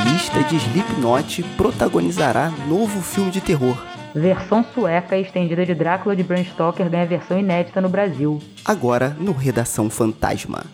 vocalista 0.00 0.42
de 0.44 0.56
Slipknot 0.56 1.42
protagonizará 1.56 2.50
novo 2.66 3.02
filme 3.02 3.30
de 3.30 3.40
terror. 3.40 3.76
Versão 4.14 4.64
sueca 4.74 5.16
estendida 5.16 5.64
de 5.64 5.74
Drácula 5.74 6.16
de 6.16 6.22
Bram 6.22 6.42
Stoker 6.42 6.88
ganha 6.88 7.06
versão 7.06 7.38
inédita 7.38 7.80
no 7.80 7.88
Brasil. 7.88 8.40
Agora 8.64 9.14
no 9.20 9.32
Redação 9.32 9.90
Fantasma. 9.90 10.64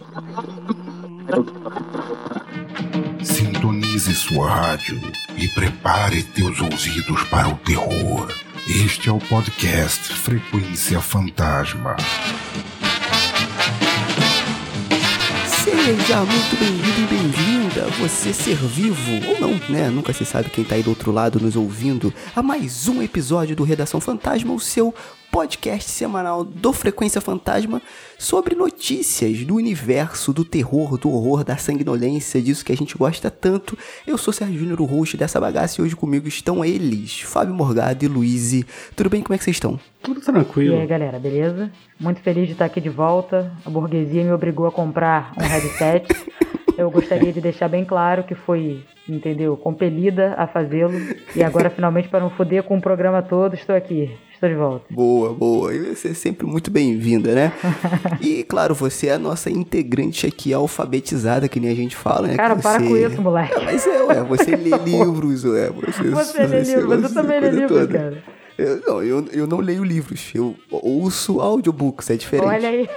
Sintonize 3.23 4.15
sua 4.15 4.49
rádio 4.49 5.01
e 5.37 5.49
prepare 5.49 6.23
teus 6.23 6.61
ouvidos 6.61 7.25
para 7.25 7.49
o 7.49 7.57
terror. 7.57 8.33
Este 8.69 9.09
é 9.09 9.13
o 9.13 9.19
podcast 9.19 10.13
Frequência 10.15 11.01
Fantasma. 11.01 11.97
Seja 15.47 16.21
muito 16.21 16.59
bem-vindo 16.59 17.15
e 17.15 17.46
bem-vinda, 17.77 17.87
você 17.99 18.33
ser 18.33 18.57
vivo 18.57 19.29
ou 19.29 19.41
não, 19.41 19.51
né? 19.69 19.91
Nunca 19.91 20.13
se 20.13 20.25
sabe 20.25 20.49
quem 20.49 20.65
tá 20.65 20.75
aí 20.75 20.83
do 20.83 20.91
outro 20.91 21.13
lado 21.13 21.39
nos 21.39 21.57
ouvindo 21.57 22.13
a 22.35 22.43
mais 22.43 22.89
um 22.89 23.03
episódio 23.03 23.55
do 23.55 23.65
Redação 23.65 24.01
Fantasma, 24.01 24.55
o 24.55 24.59
seu 24.61 24.95
podcast 25.31 25.91
semanal 25.91 26.43
do 26.43 26.73
Frequência 26.73 27.21
Fantasma 27.21 27.83
sobre 28.19 28.55
notícias 28.55 29.45
do 29.45 29.57
universo, 29.57 30.33
do 30.33 30.45
terror, 30.45 30.97
do 30.97 31.11
horror, 31.11 31.45
da 31.45 31.57
sanguinolência, 31.59 32.41
disso 32.41 32.65
que 32.65 32.73
a 32.73 32.77
gente 32.77 32.97
gosta 32.97 33.31
tanto. 33.31 33.77
Eu 34.07 34.17
sou 34.17 34.33
Sérgio 34.33 34.59
Júnior, 34.61 34.81
o 34.81 34.87
host 34.87 35.17
dessa 35.17 35.39
bagaça, 35.39 35.81
e 35.81 35.85
hoje 35.85 35.95
comigo 35.95 36.27
estão 36.27 36.65
eles, 36.65 37.21
Fábio 37.21 37.55
Morgado 37.55 38.05
e 38.05 38.09
Luiz. 38.09 38.65
Tudo 38.95 39.11
bem? 39.11 39.23
Como 39.23 39.35
é 39.35 39.39
que 39.39 39.45
vocês 39.45 39.57
estão? 39.57 39.79
Tudo 40.03 40.21
tranquilo. 40.21 40.77
E 40.77 40.81
aí, 40.81 40.87
galera, 40.87 41.19
beleza? 41.19 41.71
Muito 42.01 42.21
feliz 42.21 42.47
de 42.47 42.53
estar 42.53 42.65
aqui 42.65 42.81
de 42.81 42.89
volta. 42.89 43.53
A 43.65 43.69
burguesia 43.69 44.25
me 44.25 44.33
obrigou 44.33 44.67
a 44.67 44.73
comprar 44.73 45.33
um 45.37 45.43
headset. 45.43 46.07
Eu 46.77 46.91
gostaria 46.91 47.33
de 47.33 47.41
deixar 47.41 47.69
bem 47.69 47.85
claro 47.85 48.25
que 48.25 48.35
foi, 48.35 48.85
entendeu, 49.09 49.57
compelida 49.57 50.35
a 50.37 50.47
fazê-lo. 50.47 50.93
E 51.35 51.43
agora, 51.43 51.71
finalmente, 51.71 52.09
para 52.09 52.21
não 52.21 52.31
foder 52.31 52.63
com 52.65 52.77
o 52.77 52.81
programa 52.81 53.23
todo, 53.23 53.55
estou 53.55 53.75
aqui. 53.75 54.15
Estou 54.33 54.51
de 54.51 54.55
volta. 54.55 54.85
Boa, 54.91 55.33
boa. 55.33 55.73
Você 55.73 56.09
é 56.09 56.15
sempre 56.15 56.47
muito 56.47 56.71
bem-vinda, 56.71 57.35
né? 57.35 57.53
e, 58.21 58.45
claro, 58.45 58.75
você 58.75 59.07
é 59.07 59.15
a 59.15 59.19
nossa 59.19 59.49
integrante 59.49 60.27
aqui 60.27 60.53
alfabetizada, 60.53 61.49
que 61.49 61.59
nem 61.59 61.71
a 61.71 61.75
gente 61.75 61.97
fala, 61.97 62.29
né? 62.29 62.37
Cara, 62.37 62.55
para 62.57 62.79
com 62.79 62.95
isso, 62.95 63.23
moleque. 63.23 63.55
É, 63.55 63.65
mas 63.65 63.87
é, 63.87 64.03
ué, 64.03 64.23
você 64.25 64.55
lê 64.55 64.77
livros, 64.85 65.45
ué. 65.45 65.71
Você, 65.71 66.11
Você 66.11 66.47
lê 66.47 66.61
livros, 66.61 67.01
você 67.01 67.15
também 67.15 67.41
lê 67.41 67.51
livros, 67.51 67.87
cara. 67.87 68.23
Eu, 68.59 68.81
não, 68.87 69.03
eu, 69.03 69.25
eu 69.33 69.47
não 69.47 69.59
leio 69.61 69.83
livros, 69.83 70.31
eu 70.35 70.55
ouço 70.71 71.41
audiobooks, 71.41 72.11
é 72.11 72.17
diferente. 72.17 72.47
Olha 72.47 72.69
aí. 72.69 72.89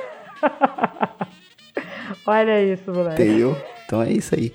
Olha 2.30 2.64
isso, 2.64 2.92
moleque. 2.92 3.24
Entendeu? 3.24 3.58
Então 3.86 4.02
é 4.04 4.12
isso 4.12 4.36
aí. 4.36 4.54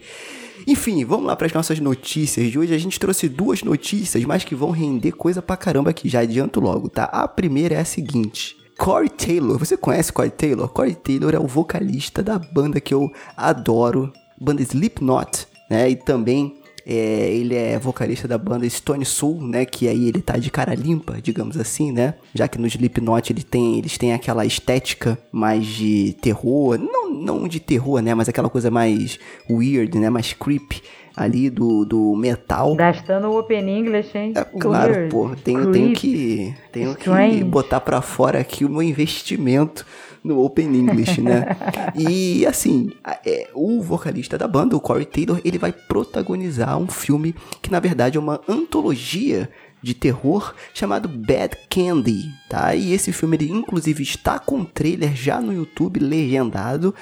Enfim, 0.66 1.04
vamos 1.04 1.26
lá 1.26 1.34
para 1.34 1.48
as 1.48 1.52
nossas 1.52 1.80
notícias 1.80 2.50
de 2.50 2.58
hoje. 2.58 2.72
A 2.72 2.78
gente 2.78 3.00
trouxe 3.00 3.28
duas 3.28 3.62
notícias, 3.64 4.24
mas 4.24 4.44
que 4.44 4.54
vão 4.54 4.70
render 4.70 5.10
coisa 5.12 5.42
pra 5.42 5.56
caramba 5.56 5.90
aqui. 5.90 6.08
Já 6.08 6.20
adianto 6.20 6.60
logo, 6.60 6.88
tá? 6.88 7.04
A 7.04 7.26
primeira 7.26 7.74
é 7.74 7.80
a 7.80 7.84
seguinte. 7.84 8.56
Corey 8.78 9.08
Taylor, 9.08 9.58
você 9.58 9.76
conhece 9.76 10.12
Corey 10.12 10.30
Taylor? 10.30 10.68
Corey 10.68 10.94
Taylor 10.94 11.34
é 11.34 11.38
o 11.38 11.46
vocalista 11.46 12.22
da 12.22 12.38
banda 12.38 12.80
que 12.80 12.94
eu 12.94 13.12
adoro, 13.36 14.12
banda 14.40 14.62
Slipknot, 14.62 15.46
né? 15.68 15.90
E 15.90 15.96
também 15.96 16.56
é, 16.86 17.30
ele 17.32 17.54
é 17.54 17.78
vocalista 17.78 18.28
da 18.28 18.36
banda 18.36 18.68
Stone 18.68 19.04
Soul, 19.04 19.40
né? 19.42 19.64
Que 19.64 19.88
aí 19.88 20.08
ele 20.08 20.20
tá 20.20 20.36
de 20.36 20.50
cara 20.50 20.74
limpa, 20.74 21.20
digamos 21.22 21.56
assim, 21.56 21.90
né? 21.90 22.14
Já 22.34 22.46
que 22.46 22.58
no 22.58 22.66
Slipknot 22.66 23.32
ele 23.32 23.42
tem, 23.42 23.78
eles 23.78 23.96
têm 23.96 24.12
aquela 24.12 24.44
estética 24.44 25.18
mais 25.32 25.66
de 25.66 26.14
terror, 26.20 26.78
não, 26.78 27.10
não 27.10 27.48
de 27.48 27.58
terror, 27.58 28.02
né? 28.02 28.14
Mas 28.14 28.28
aquela 28.28 28.50
coisa 28.50 28.70
mais 28.70 29.18
weird, 29.48 29.98
né? 29.98 30.10
Mais 30.10 30.32
creepy 30.32 30.82
ali 31.16 31.48
do, 31.48 31.84
do 31.84 32.14
metal. 32.16 32.74
Gastando 32.74 33.28
o 33.28 33.38
Open 33.38 33.78
English, 33.78 34.16
hein? 34.16 34.32
É 34.36 34.44
claro, 34.44 34.92
Weird, 34.92 35.10
pô, 35.10 35.30
tenho, 35.42 35.70
tenho 35.72 35.92
que 35.94 36.54
tenho 36.72 36.94
que 36.94 37.44
botar 37.44 37.80
pra 37.80 38.02
fora 38.02 38.40
aqui 38.40 38.64
o 38.64 38.68
meu 38.68 38.82
investimento 38.82 39.86
no 40.24 40.42
Open 40.42 40.74
English, 40.74 41.20
né? 41.20 41.46
e 41.94 42.46
assim, 42.46 42.90
é, 43.24 43.50
o 43.54 43.82
vocalista 43.82 44.38
da 44.38 44.48
banda, 44.48 44.74
o 44.74 44.80
Corey 44.80 45.04
Taylor, 45.04 45.38
ele 45.44 45.58
vai 45.58 45.70
protagonizar 45.70 46.78
um 46.78 46.88
filme 46.88 47.34
que 47.60 47.70
na 47.70 47.78
verdade 47.78 48.16
é 48.16 48.20
uma 48.20 48.40
antologia 48.48 49.50
de 49.82 49.92
terror 49.92 50.54
chamado 50.72 51.06
Bad 51.06 51.58
Candy, 51.68 52.32
tá? 52.48 52.74
E 52.74 52.94
esse 52.94 53.12
filme 53.12 53.36
ele 53.36 53.50
inclusive 53.50 54.02
está 54.02 54.38
com 54.38 54.64
trailer 54.64 55.14
já 55.14 55.42
no 55.42 55.52
YouTube 55.52 56.00
legendado 56.00 56.94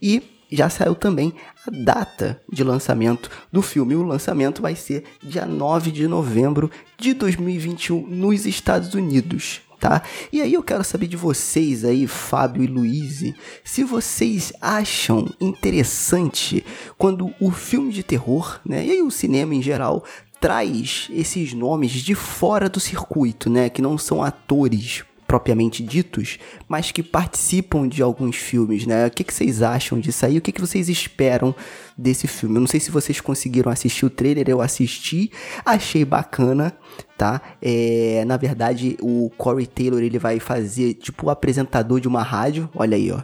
e 0.00 0.22
já 0.52 0.68
saiu 0.68 0.94
também 0.94 1.32
a 1.66 1.70
data 1.70 2.40
de 2.52 2.62
lançamento 2.62 3.30
do 3.50 3.62
filme. 3.62 3.94
O 3.94 4.02
lançamento 4.02 4.62
vai 4.62 4.76
ser 4.76 5.04
dia 5.22 5.46
9 5.46 5.90
de 5.90 6.06
novembro 6.06 6.70
de 6.98 7.14
2021 7.14 8.06
nos 8.06 8.46
Estados 8.46 8.94
Unidos. 8.94 9.62
Tá? 9.86 10.02
E 10.32 10.42
aí 10.42 10.52
eu 10.52 10.64
quero 10.64 10.82
saber 10.82 11.06
de 11.06 11.16
vocês 11.16 11.84
aí, 11.84 12.08
Fábio 12.08 12.64
e 12.64 12.66
Luiz, 12.66 13.32
se 13.62 13.84
vocês 13.84 14.52
acham 14.60 15.32
interessante 15.40 16.66
quando 16.98 17.32
o 17.38 17.52
filme 17.52 17.92
de 17.92 18.02
terror, 18.02 18.58
né, 18.66 18.84
e 18.84 18.90
aí 18.90 19.02
o 19.02 19.12
cinema 19.12 19.54
em 19.54 19.62
geral, 19.62 20.02
traz 20.40 21.06
esses 21.12 21.52
nomes 21.52 21.92
de 21.92 22.16
fora 22.16 22.68
do 22.68 22.80
circuito, 22.80 23.48
né, 23.48 23.70
que 23.70 23.80
não 23.80 23.96
são 23.96 24.24
atores 24.24 25.04
propriamente 25.26 25.82
ditos, 25.82 26.38
mas 26.68 26.92
que 26.92 27.02
participam 27.02 27.88
de 27.88 28.02
alguns 28.02 28.36
filmes, 28.36 28.86
né? 28.86 29.06
O 29.06 29.10
que, 29.10 29.24
que 29.24 29.34
vocês 29.34 29.60
acham 29.60 29.98
disso 29.98 30.24
aí? 30.24 30.38
O 30.38 30.40
que, 30.40 30.52
que 30.52 30.60
vocês 30.60 30.88
esperam 30.88 31.54
desse 31.96 32.26
filme? 32.26 32.56
Eu 32.56 32.60
não 32.60 32.66
sei 32.66 32.78
se 32.78 32.90
vocês 32.90 33.20
conseguiram 33.20 33.70
assistir 33.70 34.06
o 34.06 34.10
trailer, 34.10 34.48
eu 34.48 34.60
assisti, 34.60 35.30
achei 35.64 36.04
bacana, 36.04 36.72
tá? 37.18 37.40
É, 37.60 38.24
na 38.26 38.36
verdade, 38.36 38.96
o 39.00 39.30
Corey 39.36 39.66
Taylor, 39.66 40.00
ele 40.00 40.18
vai 40.18 40.38
fazer, 40.38 40.94
tipo, 40.94 41.26
o 41.26 41.30
apresentador 41.30 42.00
de 42.00 42.08
uma 42.08 42.22
rádio, 42.22 42.70
olha 42.74 42.96
aí, 42.96 43.10
ó, 43.10 43.20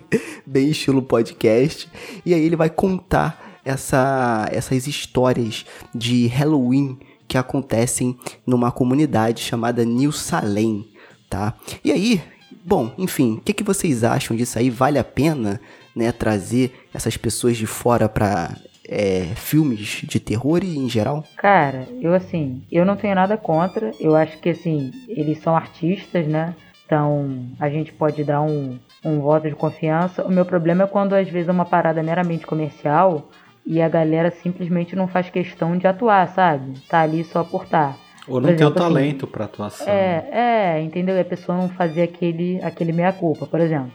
bem 0.44 0.70
estilo 0.70 1.02
podcast, 1.02 1.88
e 2.26 2.34
aí 2.34 2.44
ele 2.44 2.56
vai 2.56 2.70
contar 2.70 3.60
essa, 3.64 4.48
essas 4.50 4.86
histórias 4.86 5.64
de 5.94 6.26
Halloween 6.26 6.98
que 7.26 7.38
acontecem 7.38 8.18
numa 8.46 8.70
comunidade 8.70 9.40
chamada 9.42 9.84
New 9.84 10.12
Salem, 10.12 10.86
tá? 11.34 11.54
E 11.84 11.90
aí, 11.90 12.22
bom, 12.64 12.92
enfim, 12.96 13.34
o 13.34 13.40
que, 13.40 13.52
que 13.52 13.64
vocês 13.64 14.04
acham 14.04 14.36
disso 14.36 14.56
aí? 14.56 14.70
Vale 14.70 14.98
a 14.98 15.04
pena, 15.04 15.60
né, 15.94 16.12
trazer 16.12 16.72
essas 16.94 17.16
pessoas 17.16 17.56
de 17.56 17.66
fora 17.66 18.08
pra 18.08 18.56
é, 18.88 19.32
filmes 19.34 20.02
de 20.04 20.20
terror 20.20 20.62
e 20.62 20.78
em 20.78 20.88
geral? 20.88 21.24
Cara, 21.36 21.88
eu 22.00 22.14
assim, 22.14 22.62
eu 22.70 22.84
não 22.84 22.96
tenho 22.96 23.16
nada 23.16 23.36
contra. 23.36 23.90
Eu 23.98 24.14
acho 24.14 24.38
que 24.38 24.50
assim, 24.50 24.92
eles 25.08 25.38
são 25.38 25.56
artistas, 25.56 26.26
né? 26.26 26.54
Então 26.86 27.48
a 27.58 27.68
gente 27.68 27.92
pode 27.92 28.22
dar 28.22 28.42
um, 28.42 28.78
um 29.04 29.20
voto 29.20 29.48
de 29.48 29.56
confiança. 29.56 30.24
O 30.24 30.30
meu 30.30 30.44
problema 30.44 30.84
é 30.84 30.86
quando 30.86 31.14
às 31.14 31.28
vezes 31.28 31.48
é 31.48 31.52
uma 31.52 31.64
parada 31.64 32.02
meramente 32.02 32.46
comercial 32.46 33.28
e 33.66 33.82
a 33.82 33.88
galera 33.88 34.30
simplesmente 34.30 34.94
não 34.94 35.08
faz 35.08 35.30
questão 35.30 35.76
de 35.76 35.86
atuar, 35.86 36.28
sabe? 36.28 36.78
Tá 36.88 37.00
ali 37.00 37.24
só 37.24 37.42
por 37.42 37.66
tá. 37.66 37.96
Ou 38.26 38.40
não 38.40 38.54
tem 38.54 38.64
o 38.66 38.70
assim, 38.70 38.78
talento 38.78 39.26
pra 39.26 39.44
atuação. 39.44 39.86
É, 39.92 40.28
é, 40.76 40.80
entendeu? 40.82 41.14
E 41.16 41.20
a 41.20 41.24
pessoa 41.24 41.56
não 41.58 41.68
fazer 41.68 42.02
aquele, 42.02 42.60
aquele 42.62 42.92
meia-culpa, 42.92 43.46
por 43.46 43.60
exemplo. 43.60 43.92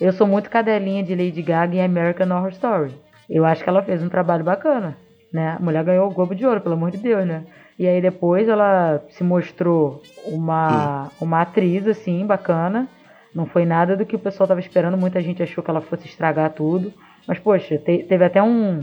Eu 0.00 0.12
sou 0.12 0.26
muito 0.26 0.50
cadelinha 0.50 1.02
de 1.02 1.14
Lady 1.14 1.42
Gaga 1.42 1.76
em 1.76 1.82
American 1.82 2.30
Horror 2.30 2.50
Story. 2.50 2.92
Eu 3.28 3.44
acho 3.44 3.62
que 3.62 3.68
ela 3.68 3.82
fez 3.82 4.02
um 4.02 4.08
trabalho 4.08 4.44
bacana, 4.44 4.96
né? 5.32 5.56
A 5.58 5.62
mulher 5.62 5.82
ganhou 5.84 6.08
o 6.08 6.12
Globo 6.14 6.34
de 6.34 6.46
Ouro, 6.46 6.60
pelo 6.60 6.74
amor 6.74 6.90
de 6.90 6.98
Deus, 6.98 7.26
né? 7.26 7.44
E 7.78 7.86
aí 7.86 8.00
depois 8.00 8.48
ela 8.48 9.02
se 9.10 9.22
mostrou 9.22 10.02
uma, 10.26 11.10
uma 11.20 11.42
atriz, 11.42 11.86
assim, 11.86 12.24
bacana. 12.26 12.88
Não 13.34 13.44
foi 13.46 13.66
nada 13.66 13.96
do 13.96 14.06
que 14.06 14.16
o 14.16 14.18
pessoal 14.18 14.46
tava 14.46 14.60
esperando. 14.60 14.96
Muita 14.96 15.20
gente 15.20 15.42
achou 15.42 15.62
que 15.62 15.70
ela 15.70 15.82
fosse 15.82 16.06
estragar 16.06 16.50
tudo. 16.52 16.92
Mas, 17.28 17.38
poxa, 17.38 17.76
te- 17.76 18.04
teve 18.04 18.24
até 18.24 18.42
um, 18.42 18.80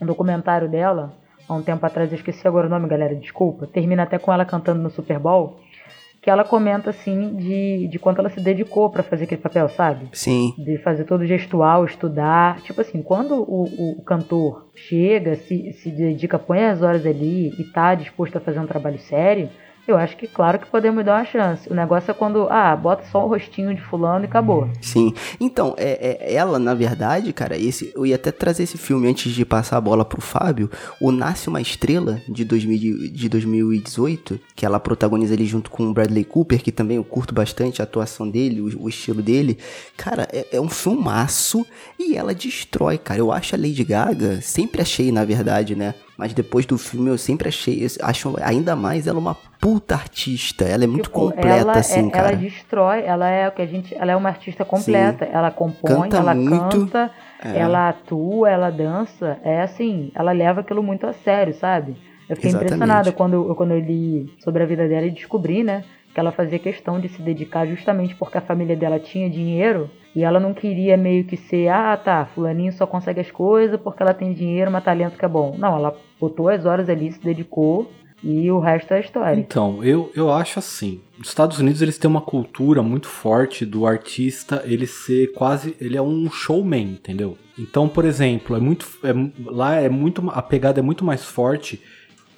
um 0.00 0.06
documentário 0.06 0.68
dela, 0.68 1.12
há 1.48 1.54
um 1.54 1.62
tempo 1.62 1.84
atrás, 1.86 2.10
eu 2.12 2.16
esqueci 2.16 2.46
agora 2.46 2.66
o 2.66 2.70
nome, 2.70 2.88
galera, 2.88 3.14
desculpa. 3.14 3.66
Termina 3.66 4.02
até 4.02 4.18
com 4.18 4.32
ela 4.32 4.44
cantando 4.44 4.82
no 4.82 4.90
Super 4.90 5.18
Bowl. 5.18 5.56
Que 6.20 6.28
ela 6.30 6.42
comenta, 6.44 6.90
assim, 6.90 7.36
de, 7.36 7.86
de 7.88 7.98
quanto 7.98 8.18
ela 8.18 8.28
se 8.28 8.40
dedicou 8.40 8.90
pra 8.90 9.04
fazer 9.04 9.24
aquele 9.24 9.40
papel, 9.40 9.68
sabe? 9.68 10.08
Sim, 10.12 10.52
de 10.58 10.76
fazer 10.78 11.04
todo 11.04 11.20
o 11.20 11.26
gestual, 11.26 11.84
estudar. 11.84 12.60
Tipo 12.62 12.80
assim, 12.80 13.00
quando 13.02 13.34
o, 13.36 13.62
o- 13.64 13.98
o 14.00 14.02
cantor 14.02 14.66
chega, 14.74 15.36
se, 15.36 15.72
se 15.74 15.90
dedica, 15.90 16.36
põe 16.38 16.64
as 16.64 16.82
horas 16.82 17.06
ali 17.06 17.50
e 17.58 17.64
tá 17.72 17.94
disposto 17.94 18.36
a 18.36 18.40
fazer 18.40 18.58
um 18.58 18.66
trabalho 18.66 18.98
sério, 18.98 19.48
eu 19.90 19.96
acho 19.96 20.16
que 20.16 20.26
claro 20.26 20.58
que 20.58 20.66
podemos 20.66 21.04
dar 21.04 21.16
uma 21.18 21.24
chance. 21.24 21.68
O 21.70 21.74
negócio 21.74 22.10
é 22.10 22.14
quando, 22.14 22.46
ah, 22.50 22.74
bota 22.76 23.04
só 23.10 23.24
o 23.24 23.28
rostinho 23.28 23.74
de 23.74 23.80
fulano 23.82 24.24
e 24.24 24.28
acabou. 24.28 24.68
sim. 24.80 25.12
Então, 25.40 25.74
é, 25.76 26.26
é- 26.30 26.34
ela, 26.34 26.58
na 26.58 26.74
verdade, 26.74 27.32
cara, 27.32 27.56
esse, 27.56 27.92
eu 27.94 28.04
ia 28.06 28.16
até 28.16 28.30
trazer 28.30 28.64
esse 28.64 28.76
filme 28.78 29.08
antes 29.08 29.32
de 29.32 29.44
passar 29.44 29.76
a 29.76 29.80
bola 29.80 30.04
pro 30.04 30.20
Fábio, 30.20 30.70
o 31.00 31.10
Nasce 31.10 31.48
Uma 31.48 31.60
Estrela, 31.60 32.20
de, 32.28 32.44
2000, 32.44 32.78
de- 32.78 33.08
de 33.10 33.28
2018, 33.28 34.38
que 34.54 34.64
ela 34.66 34.78
protagoniza 34.80 35.34
ali 35.34 35.46
junto 35.46 35.70
com 35.70 35.84
o 35.84 35.92
Bradley 35.92 36.24
Cooper, 36.24 36.62
que 36.62 36.72
também 36.72 36.96
eu 36.96 37.04
curto 37.04 37.34
bastante 37.34 37.80
a 37.80 37.84
atuação 37.84 38.28
dele, 38.28 38.60
o, 38.60 38.84
o 38.84 38.88
estilo 38.88 39.22
dele. 39.22 39.58
Cara, 39.96 40.28
é, 40.32 40.46
é 40.52 40.60
um 40.60 40.68
filmaço 40.68 41.64
e 41.98 42.16
ela 42.16 42.34
destrói, 42.34 42.98
cara. 42.98 43.20
Eu 43.20 43.32
acho 43.32 43.54
a 43.54 43.58
Lady 43.58 43.84
Gaga, 43.84 44.40
sempre 44.40 44.82
achei, 44.82 45.10
na 45.12 45.24
verdade, 45.24 45.74
né? 45.74 45.94
Mas 46.18 46.34
depois 46.34 46.66
do 46.66 46.76
filme 46.76 47.08
eu 47.08 47.16
sempre 47.16 47.46
achei, 47.48 47.86
acho 48.02 48.34
ainda 48.42 48.74
mais 48.74 49.06
ela 49.06 49.20
uma 49.20 49.36
puta 49.60 49.94
artista. 49.94 50.64
Ela 50.64 50.82
é 50.82 50.86
muito 50.88 51.04
Tipo, 51.04 51.20
completa, 51.20 51.48
ela 51.48 51.72
assim, 51.78 52.08
é, 52.08 52.10
cara. 52.10 52.28
Ela 52.32 52.36
destrói, 52.36 53.02
ela 53.04 53.28
é 53.30 53.46
o 53.46 53.52
que 53.52 53.62
a 53.62 53.66
gente. 53.66 53.94
Ela 53.94 54.10
é 54.10 54.16
uma 54.16 54.28
artista 54.28 54.64
completa. 54.64 55.24
Ela 55.24 55.52
compõe, 55.52 56.08
Canta 56.08 56.16
ela 56.16 56.34
muito, 56.34 56.58
canta, 56.80 57.10
é. 57.40 57.58
ela 57.58 57.88
atua, 57.90 58.50
ela 58.50 58.68
dança. 58.68 59.38
É 59.44 59.62
assim, 59.62 60.10
ela 60.12 60.32
leva 60.32 60.60
aquilo 60.62 60.82
muito 60.82 61.06
a 61.06 61.12
sério, 61.12 61.54
sabe? 61.54 61.96
Eu 62.28 62.34
fiquei 62.34 62.50
Exatamente. 62.50 62.74
impressionada 62.74 63.12
quando, 63.12 63.34
eu- 63.34 63.54
quando 63.54 63.70
eu 63.70 63.78
li 63.80 64.26
sobre 64.40 64.62
a 64.64 64.66
vida 64.66 64.88
dela 64.88 65.06
e 65.06 65.10
descobri, 65.12 65.62
né? 65.62 65.84
Que 66.12 66.20
ela 66.20 66.32
fazia 66.32 66.58
questão 66.58 66.98
de 66.98 67.08
se 67.08 67.22
dedicar 67.22 67.66
justamente 67.66 68.14
porque 68.14 68.38
a 68.38 68.42
família 68.42 68.76
dela 68.76 68.98
tinha 68.98 69.28
dinheiro 69.28 69.90
e 70.14 70.24
ela 70.24 70.40
não 70.40 70.54
queria 70.54 70.96
meio 70.96 71.24
que 71.24 71.36
ser, 71.36 71.68
ah, 71.68 71.96
tá, 71.96 72.26
fulaninho 72.34 72.72
só 72.72 72.86
consegue 72.86 73.20
as 73.20 73.30
coisas 73.30 73.78
porque 73.80 74.02
ela 74.02 74.14
tem 74.14 74.32
dinheiro, 74.32 74.70
mas 74.70 74.82
talento 74.82 75.18
que 75.18 75.24
é 75.24 75.28
bom. 75.28 75.54
Não, 75.56 75.76
ela 75.76 75.96
botou 76.18 76.48
as 76.48 76.64
horas 76.64 76.88
ali, 76.88 77.12
se 77.12 77.22
dedicou 77.22 77.90
e 78.22 78.50
o 78.50 78.58
resto 78.58 78.94
é 78.94 79.00
história. 79.00 79.38
Então, 79.38 79.82
eu, 79.84 80.10
eu 80.14 80.32
acho 80.32 80.58
assim. 80.58 81.00
Os 81.20 81.28
Estados 81.28 81.58
Unidos 81.58 81.82
eles 81.82 81.98
têm 81.98 82.10
uma 82.10 82.20
cultura 82.20 82.82
muito 82.82 83.06
forte 83.06 83.64
do 83.64 83.86
artista 83.86 84.62
ele 84.64 84.86
ser 84.86 85.32
quase. 85.32 85.76
Ele 85.80 85.96
é 85.96 86.02
um 86.02 86.28
showman, 86.30 86.94
entendeu? 86.94 87.38
Então, 87.56 87.88
por 87.88 88.04
exemplo, 88.04 88.56
é 88.56 88.60
muito. 88.60 88.86
é 89.04 89.12
lá 89.50 89.76
é 89.76 89.88
muito. 89.88 90.28
A 90.30 90.42
pegada 90.42 90.80
é 90.80 90.82
muito 90.82 91.04
mais 91.04 91.24
forte. 91.24 91.80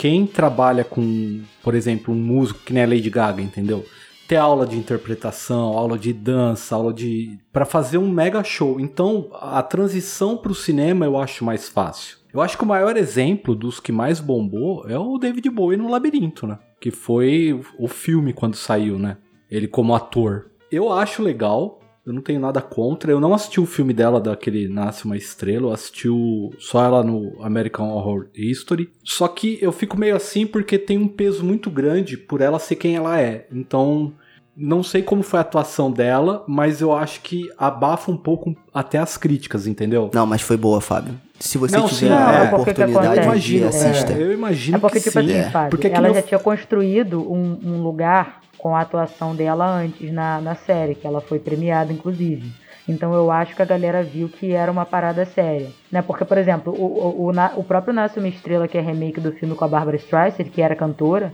Quem 0.00 0.26
trabalha 0.26 0.82
com, 0.82 1.42
por 1.62 1.74
exemplo, 1.74 2.14
um 2.14 2.16
músico 2.16 2.60
que 2.64 2.72
nem 2.72 2.82
a 2.82 2.86
Lady 2.86 3.10
Gaga, 3.10 3.42
entendeu? 3.42 3.84
Ter 4.26 4.36
aula 4.36 4.66
de 4.66 4.78
interpretação, 4.78 5.76
aula 5.76 5.98
de 5.98 6.10
dança, 6.10 6.74
aula 6.74 6.90
de. 6.90 7.38
Pra 7.52 7.66
fazer 7.66 7.98
um 7.98 8.10
mega 8.10 8.42
show. 8.42 8.80
Então, 8.80 9.28
a 9.34 9.62
transição 9.62 10.38
pro 10.38 10.54
cinema 10.54 11.04
eu 11.04 11.18
acho 11.18 11.44
mais 11.44 11.68
fácil. 11.68 12.16
Eu 12.32 12.40
acho 12.40 12.56
que 12.56 12.64
o 12.64 12.66
maior 12.66 12.96
exemplo 12.96 13.54
dos 13.54 13.78
que 13.78 13.92
mais 13.92 14.20
bombou 14.20 14.88
é 14.88 14.98
o 14.98 15.18
David 15.18 15.50
Bowie 15.50 15.76
no 15.76 15.90
Labirinto, 15.90 16.46
né? 16.46 16.58
Que 16.80 16.90
foi 16.90 17.60
o 17.78 17.86
filme 17.86 18.32
quando 18.32 18.54
saiu, 18.54 18.98
né? 18.98 19.18
Ele 19.50 19.68
como 19.68 19.94
ator. 19.94 20.46
Eu 20.72 20.90
acho 20.90 21.22
legal, 21.22 21.79
eu 22.10 22.14
não 22.14 22.20
tenho 22.22 22.40
nada 22.40 22.60
contra. 22.60 23.10
Eu 23.12 23.20
não 23.20 23.32
assisti 23.32 23.60
o 23.60 23.66
filme 23.66 23.92
dela, 23.94 24.20
daquele 24.20 24.68
Nasce 24.68 25.04
uma 25.04 25.16
Estrela, 25.16 25.68
eu 25.68 25.72
assisti 25.72 26.08
o- 26.08 26.50
só 26.58 26.84
ela 26.84 27.02
no 27.04 27.40
American 27.42 27.88
Horror 27.90 28.26
History. 28.34 28.90
Só 29.04 29.28
que 29.28 29.58
eu 29.62 29.70
fico 29.72 29.98
meio 29.98 30.16
assim 30.16 30.46
porque 30.46 30.76
tem 30.78 30.98
um 30.98 31.08
peso 31.08 31.44
muito 31.44 31.70
grande 31.70 32.16
por 32.16 32.40
ela 32.40 32.58
ser 32.58 32.76
quem 32.76 32.96
ela 32.96 33.18
é. 33.20 33.46
Então, 33.52 34.12
não 34.56 34.82
sei 34.82 35.02
como 35.02 35.22
foi 35.22 35.38
a 35.38 35.42
atuação 35.42 35.90
dela, 35.90 36.44
mas 36.48 36.80
eu 36.80 36.92
acho 36.92 37.20
que 37.22 37.48
abafa 37.56 38.10
um 38.10 38.16
pouco 38.16 38.54
até 38.74 38.98
as 38.98 39.16
críticas, 39.16 39.66
entendeu? 39.66 40.10
Não, 40.12 40.26
mas 40.26 40.42
foi 40.42 40.56
boa, 40.56 40.80
Fábio. 40.80 41.14
Se 41.38 41.56
você 41.56 41.76
Não, 41.78 41.86
tiver 41.86 42.08
sim, 42.08 42.12
a 42.12 42.44
é, 42.44 42.54
oportunidade, 42.54 43.16
eu 43.18 43.24
imagino, 43.24 43.68
assista. 43.68 44.12
é, 44.12 44.22
eu 44.22 44.32
imagino 44.32 44.76
É 44.76 44.80
porque, 44.80 44.98
que 44.98 45.04
tipo 45.08 45.20
sim. 45.20 45.26
assim, 45.26 45.38
é. 45.38 45.50
Fábio, 45.50 45.70
Porque 45.70 45.88
que 45.88 45.94
ela 45.96 46.08
não- 46.08 46.14
já 46.14 46.20
tinha 46.22 46.38
construído 46.38 47.20
um, 47.32 47.58
um 47.64 47.82
lugar 47.82 48.39
com 48.60 48.76
a 48.76 48.80
atuação 48.80 49.34
dela 49.34 49.66
antes 49.66 50.12
na, 50.12 50.40
na 50.40 50.54
série, 50.54 50.94
que 50.94 51.06
ela 51.06 51.20
foi 51.20 51.38
premiada, 51.38 51.92
inclusive. 51.92 52.52
Então 52.86 53.14
eu 53.14 53.30
acho 53.30 53.54
que 53.54 53.62
a 53.62 53.66
galera 53.66 54.02
viu 54.02 54.28
que 54.28 54.52
era 54.52 54.70
uma 54.70 54.84
parada 54.84 55.24
séria. 55.24 55.70
Né? 55.90 56.02
Porque, 56.02 56.24
por 56.24 56.36
exemplo, 56.36 56.72
o, 56.72 56.84
o, 56.84 57.30
o, 57.30 57.60
o 57.60 57.64
próprio 57.64 57.94
Nasce 57.94 58.18
Uma 58.18 58.28
Estrela, 58.28 58.68
que 58.68 58.76
é 58.76 58.80
remake 58.80 59.20
do 59.20 59.32
filme 59.32 59.54
com 59.54 59.64
a 59.64 59.68
Barbara 59.68 59.96
Streisand, 59.96 60.44
que 60.44 60.60
era 60.60 60.76
cantora 60.76 61.32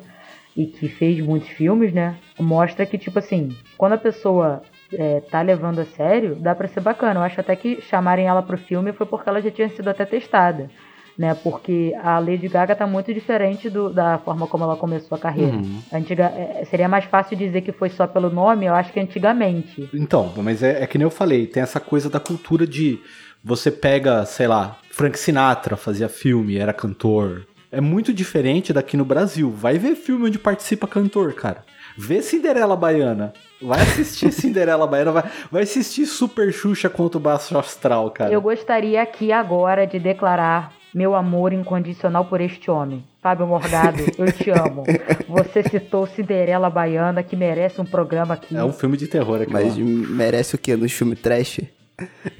e 0.56 0.66
que 0.66 0.88
fez 0.88 1.20
muitos 1.20 1.48
filmes, 1.48 1.92
né? 1.92 2.16
Mostra 2.38 2.86
que, 2.86 2.96
tipo 2.96 3.18
assim, 3.18 3.54
quando 3.76 3.94
a 3.94 3.98
pessoa 3.98 4.62
é, 4.92 5.20
tá 5.20 5.42
levando 5.42 5.80
a 5.80 5.84
sério, 5.84 6.34
dá 6.36 6.54
pra 6.54 6.68
ser 6.68 6.80
bacana. 6.80 7.20
Eu 7.20 7.24
acho 7.24 7.40
até 7.40 7.56
que 7.56 7.80
chamarem 7.82 8.26
ela 8.26 8.42
pro 8.42 8.56
filme 8.56 8.92
foi 8.92 9.06
porque 9.06 9.28
ela 9.28 9.42
já 9.42 9.50
tinha 9.50 9.68
sido 9.68 9.88
até 9.88 10.04
testada 10.04 10.70
né? 11.18 11.34
Porque 11.34 11.94
a 12.02 12.18
Lady 12.18 12.48
Gaga 12.48 12.74
tá 12.76 12.86
muito 12.86 13.12
diferente 13.14 13.68
do- 13.70 13.90
da 13.92 14.18
forma 14.18 14.46
como 14.46 14.64
ela 14.64 14.76
começou 14.76 15.16
a 15.16 15.18
carreira. 15.18 15.56
Uhum. 15.56 15.80
Antiga, 15.92 16.24
é, 16.36 16.64
seria 16.70 16.88
mais 16.88 17.04
fácil 17.04 17.36
dizer 17.36 17.62
que 17.62 17.72
foi 17.72 17.88
só 17.90 18.06
pelo 18.06 18.30
nome, 18.30 18.66
eu 18.66 18.74
acho 18.74 18.92
que 18.92 19.00
antigamente. 19.00 19.88
Então, 19.94 20.32
mas 20.36 20.62
é, 20.62 20.82
é 20.82 20.86
que 20.86 20.98
nem 20.98 21.04
eu 21.04 21.10
falei, 21.10 21.46
tem 21.46 21.62
essa 21.62 21.80
coisa 21.80 22.08
da 22.10 22.20
cultura 22.20 22.66
de 22.66 22.98
você 23.42 23.70
pega, 23.70 24.24
sei 24.26 24.46
lá, 24.48 24.76
Frank 24.90 25.18
Sinatra 25.18 25.76
fazia 25.76 26.08
filme, 26.08 26.58
era 26.58 26.72
cantor. 26.72 27.46
É 27.70 27.80
muito 27.80 28.12
diferente 28.12 28.72
daqui 28.72 28.96
no 28.96 29.04
Brasil. 29.04 29.50
Vai 29.50 29.76
ver 29.78 29.94
filme 29.94 30.26
onde 30.26 30.38
participa 30.38 30.86
cantor, 30.86 31.32
cara. 31.34 31.64
Vê 31.98 32.22
Cinderela 32.22 32.76
Baiana. 32.76 33.32
Vai 33.60 33.80
assistir 33.80 34.30
Cinderela 34.32 34.86
Baiana, 34.86 35.12
vai, 35.12 35.24
vai 35.50 35.62
assistir 35.62 36.06
Super 36.06 36.52
Xuxa 36.52 36.88
contra 36.88 37.18
o 37.18 37.20
Baixo 37.20 37.56
Astral, 37.58 38.10
cara. 38.10 38.32
Eu 38.32 38.40
gostaria 38.40 39.02
aqui 39.02 39.32
agora 39.32 39.86
de 39.86 39.98
declarar 39.98 40.72
meu 40.96 41.14
amor 41.14 41.52
incondicional 41.52 42.24
por 42.24 42.40
este 42.40 42.70
homem. 42.70 43.04
Fábio 43.20 43.46
Morgado, 43.46 44.02
eu 44.16 44.32
te 44.32 44.48
amo. 44.48 44.82
Você 45.28 45.62
citou 45.62 46.06
Cinderela 46.06 46.70
Baiana, 46.70 47.22
que 47.22 47.36
merece 47.36 47.78
um 47.78 47.84
programa 47.84 48.32
aqui. 48.32 48.56
É 48.56 48.64
um 48.64 48.72
filme 48.72 48.96
de 48.96 49.06
terror 49.06 49.42
aqui. 49.42 49.52
Mas 49.52 49.76
merece 49.76 50.54
o 50.54 50.58
quê? 50.58 50.74
Nos 50.74 50.90
filmes 50.92 51.20
trash? 51.20 51.60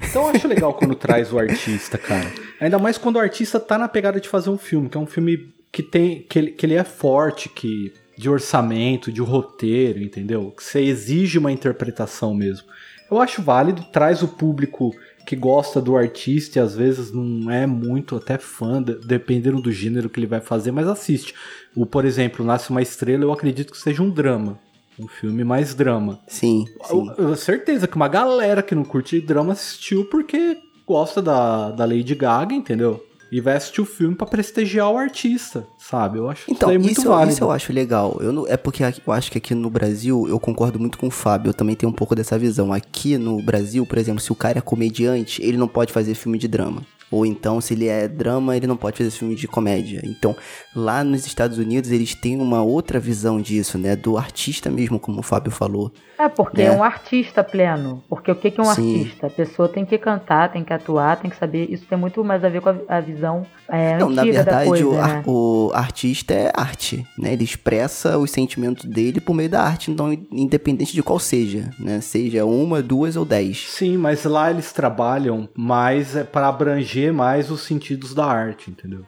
Então 0.09 0.23
eu 0.23 0.29
acho 0.29 0.47
legal 0.47 0.73
quando 0.73 0.95
traz 0.95 1.31
o 1.31 1.37
artista, 1.37 1.99
cara. 1.99 2.25
Ainda 2.59 2.79
mais 2.79 2.97
quando 2.97 3.17
o 3.17 3.19
artista 3.19 3.59
tá 3.59 3.77
na 3.77 3.87
pegada 3.87 4.19
de 4.19 4.27
fazer 4.27 4.49
um 4.49 4.57
filme, 4.57 4.89
que 4.89 4.97
é 4.97 4.99
um 4.99 5.05
filme 5.05 5.53
que 5.71 5.83
tem. 5.83 6.25
que 6.27 6.39
ele, 6.39 6.51
que 6.51 6.65
ele 6.65 6.73
é 6.73 6.83
forte, 6.83 7.49
que. 7.49 7.93
De 8.17 8.27
orçamento, 8.27 9.11
de 9.11 9.21
roteiro, 9.21 10.01
entendeu? 10.01 10.49
Que 10.49 10.63
você 10.63 10.79
exige 10.81 11.37
uma 11.37 11.51
interpretação 11.51 12.33
mesmo. 12.33 12.65
Eu 13.11 13.21
acho 13.21 13.43
válido, 13.43 13.83
traz 13.93 14.23
o 14.23 14.27
público 14.27 14.91
que 15.27 15.35
gosta 15.35 15.81
do 15.81 15.97
artista 15.97 16.57
e 16.57 16.61
às 16.61 16.73
vezes 16.73 17.11
não 17.11 17.51
é 17.51 17.67
muito 17.67 18.15
até 18.15 18.37
fã, 18.37 18.81
de- 18.81 18.95
dependendo 19.05 19.61
do 19.61 19.71
gênero 19.73 20.09
que 20.09 20.17
ele 20.21 20.25
vai 20.25 20.39
fazer, 20.39 20.71
mas 20.71 20.87
assiste. 20.87 21.33
O, 21.75 21.85
por 21.85 22.05
exemplo, 22.05 22.45
Nasce 22.45 22.69
uma 22.69 22.81
Estrela, 22.81 23.25
eu 23.25 23.31
acredito 23.33 23.73
que 23.73 23.77
seja 23.77 24.01
um 24.01 24.09
drama. 24.09 24.57
Um 24.97 25.05
filme 25.07 25.43
mais 25.43 25.75
drama. 25.75 26.19
Sim, 26.27 26.65
sim. 26.85 27.07
Eu, 27.17 27.27
eu 27.29 27.35
certeza 27.35 27.87
que 27.87 27.95
uma 27.97 28.07
galera 28.07 28.63
que 28.63 28.73
não 28.73 28.85
curte 28.85 29.19
drama 29.19 29.51
assistiu 29.51 30.05
porque 30.05 30.57
gosta 30.87 31.21
da, 31.21 31.71
da 31.71 31.83
Lady 31.83 32.15
Gaga, 32.15 32.55
entendeu? 32.55 33.03
E 33.31 33.41
vai 33.41 33.55
assistir 33.57 33.81
o 33.81 33.85
filme 33.85 34.15
pra 34.15 34.25
prestigiar 34.25 34.89
o 34.91 34.97
artista, 34.97 35.67
sabe? 35.77 36.17
Eu 36.17 36.29
acho 36.29 36.49
Então, 36.49 36.71
isso 36.71 36.79
muito 36.81 36.99
isso, 36.99 37.07
válido. 37.09 37.31
isso 37.33 37.43
eu 37.43 37.51
acho 37.51 37.73
legal. 37.73 38.17
Eu 38.21 38.31
não- 38.31 38.47
é 38.47 38.55
porque 38.55 38.83
eu 38.83 39.13
acho 39.13 39.31
que 39.31 39.37
aqui 39.37 39.53
no 39.53 39.69
Brasil, 39.69 40.25
eu 40.29 40.39
concordo 40.39 40.79
muito 40.79 40.97
com 40.97 41.07
o 41.07 41.11
Fábio, 41.11 41.49
eu 41.49 41.53
também 41.53 41.75
tenho 41.75 41.91
um 41.91 41.95
pouco 41.95 42.15
dessa 42.15 42.37
visão. 42.39 42.71
Aqui 42.71 43.17
no 43.17 43.41
Brasil, 43.41 43.85
por 43.85 43.97
exemplo, 43.97 44.21
se 44.21 44.31
o 44.31 44.35
cara 44.35 44.59
é 44.59 44.61
comediante, 44.61 45.41
ele 45.43 45.57
não 45.57 45.67
pode 45.67 45.91
fazer 45.91 46.13
filme 46.13 46.37
de 46.37 46.47
drama. 46.47 46.83
Ou 47.09 47.25
então, 47.25 47.61
se 47.61 47.73
ele 47.73 47.87
é 47.87 48.07
drama, 48.07 48.55
ele 48.57 48.67
não 48.67 48.75
pode 48.77 48.97
fazer 48.97 49.11
filme 49.11 49.35
de 49.35 49.47
comédia. 49.47 50.01
Então, 50.03 50.35
lá 50.75 51.03
nos 51.03 51.25
Estados 51.25 51.57
Unidos, 51.57 51.89
eles 51.91 52.13
têm 52.13 52.39
uma 52.39 52.61
outra 52.61 52.99
visão 52.99 53.39
disso, 53.41 53.77
né? 53.77 53.95
Do 53.95 54.17
artista 54.17 54.69
mesmo, 54.69 54.99
como 54.99 55.19
o 55.19 55.23
Fábio 55.23 55.51
falou. 55.51 55.91
É, 56.19 56.27
porque 56.27 56.61
É. 56.61 56.65
é 56.65 56.71
um 56.71 56.83
artista 56.83 57.43
pleno. 57.43 58.03
Porque 58.09 58.31
o 58.31 58.35
que 58.35 58.49
que 58.51 58.59
é 58.59 58.63
um 58.63 58.73
Sim. 58.73 58.97
artista? 59.03 59.27
A 59.27 59.29
pessoa 59.29 59.69
tem 59.69 59.85
que 59.85 59.97
cantar, 59.97 60.51
tem 60.51 60.63
que 60.63 60.73
atuar, 60.73 61.17
tem 61.17 61.29
que 61.29 61.37
saber. 61.37 61.71
Isso 61.71 61.85
tem 61.85 61.97
muito 61.97 62.23
mais 62.23 62.43
a 62.43 62.49
ver 62.49 62.59
com 62.61 62.69
a, 62.87 62.99
visão 62.99 63.45
é, 63.69 63.97
Não, 63.97 64.09
na 64.09 64.23
verdade, 64.23 64.67
coisa, 64.67 64.85
o, 64.87 64.97
ar- 64.99 65.13
né? 65.17 65.23
o 65.27 65.71
artista 65.73 66.33
é 66.33 66.51
arte, 66.55 67.05
né? 67.17 67.33
Ele 67.33 67.43
expressa 67.43 68.17
os 68.17 68.31
sentimentos 68.31 68.85
dele 68.85 69.21
por 69.21 69.33
meio 69.35 69.49
da 69.49 69.61
arte, 69.61 69.91
então 69.91 70.11
independente 70.31 70.93
de 70.93 71.03
qual 71.03 71.19
seja, 71.19 71.69
né? 71.79 72.01
Seja 72.01 72.45
uma, 72.45 72.81
duas 72.81 73.15
ou 73.15 73.23
dez. 73.23 73.65
Sim, 73.69 73.97
mas 73.97 74.23
lá 74.23 74.49
eles 74.49 74.71
trabalham 74.73 75.47
mais 75.55 76.15
é, 76.15 76.23
para 76.23 76.47
abranger 76.47 76.96
mais 77.11 77.49
os 77.51 77.61
sentidos 77.61 78.13
da 78.13 78.25
arte, 78.25 78.69
entendeu? 78.71 79.05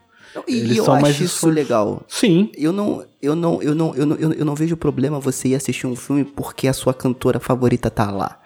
E, 0.48 0.58
Eles 0.58 0.78
eu 0.78 0.86
são 0.86 0.94
acho 0.94 1.02
mais 1.02 1.20
isso 1.20 1.50
legal. 1.50 2.04
Sim, 2.08 2.52
Eu 2.56 2.72
não, 2.72 3.04
eu 3.22 3.36
não, 3.36 3.62
eu 3.64 3.74
não, 3.74 3.96
eu 3.96 4.06
não, 4.06 4.16
eu 4.18 4.46
não, 4.46 4.56
vejo 4.56 4.78
problema 4.78 5.20
você 5.20 5.50
ir 5.50 5.56
assistir 5.56 5.88
um 5.88 5.96
filme 5.96 6.24
porque 6.24 6.68
a 6.68 6.74
sua 6.74 6.94
cantora 6.94 7.40
favorita 7.40 7.90
tá 7.90 8.12
lá, 8.12 8.40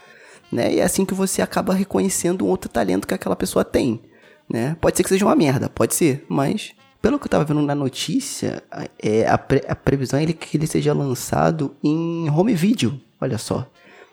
né? 0.52 0.74
E 0.74 0.80
é 0.80 0.84
assim 0.84 1.04
que 1.06 1.14
você 1.14 1.42
acaba 1.42 1.74
reconhecendo 1.74 2.46
um 2.46 2.48
outro 2.48 2.70
talento 2.70 3.06
que 3.08 3.14
aquela 3.14 3.36
pessoa 3.36 3.66
tem, 3.66 4.02
né? 4.50 4.78
Pode 4.80 4.96
ser 4.96 5.04
que 5.04 5.10
seja 5.10 5.26
uma 5.26 5.36
merda, 5.36 5.68
pode 5.70 5.94
ser, 5.94 6.26
mas 6.30 6.72
pelo 7.02 7.20
que 7.20 7.26
eu 7.26 7.30
tava 7.30 7.44
vendo 7.44 7.62
na 7.62 7.76
notícia, 7.76 8.64
a- 8.72 8.88
é, 8.98 9.28
a, 9.28 9.38
pre- 9.38 9.66
a 9.68 9.76
previsão 9.76 10.18
é 10.22 10.26
que 10.32 10.56
ele 10.56 10.66
seja 10.68 10.94
lançado 10.94 11.76
em 11.84 12.30
home 12.30 12.54
video, 12.56 12.98
olha 13.20 13.38
só. 13.38 13.68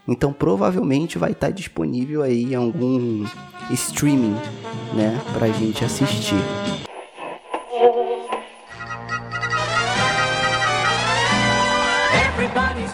Então 0.07 0.33
provavelmente 0.33 1.19
vai 1.19 1.33
estar 1.33 1.51
disponível 1.51 2.23
aí 2.23 2.45
em 2.45 2.55
algum 2.55 3.25
streaming, 3.71 4.37
né, 4.95 5.21
pra 5.33 5.49
gente 5.49 5.85
assistir. 5.85 6.43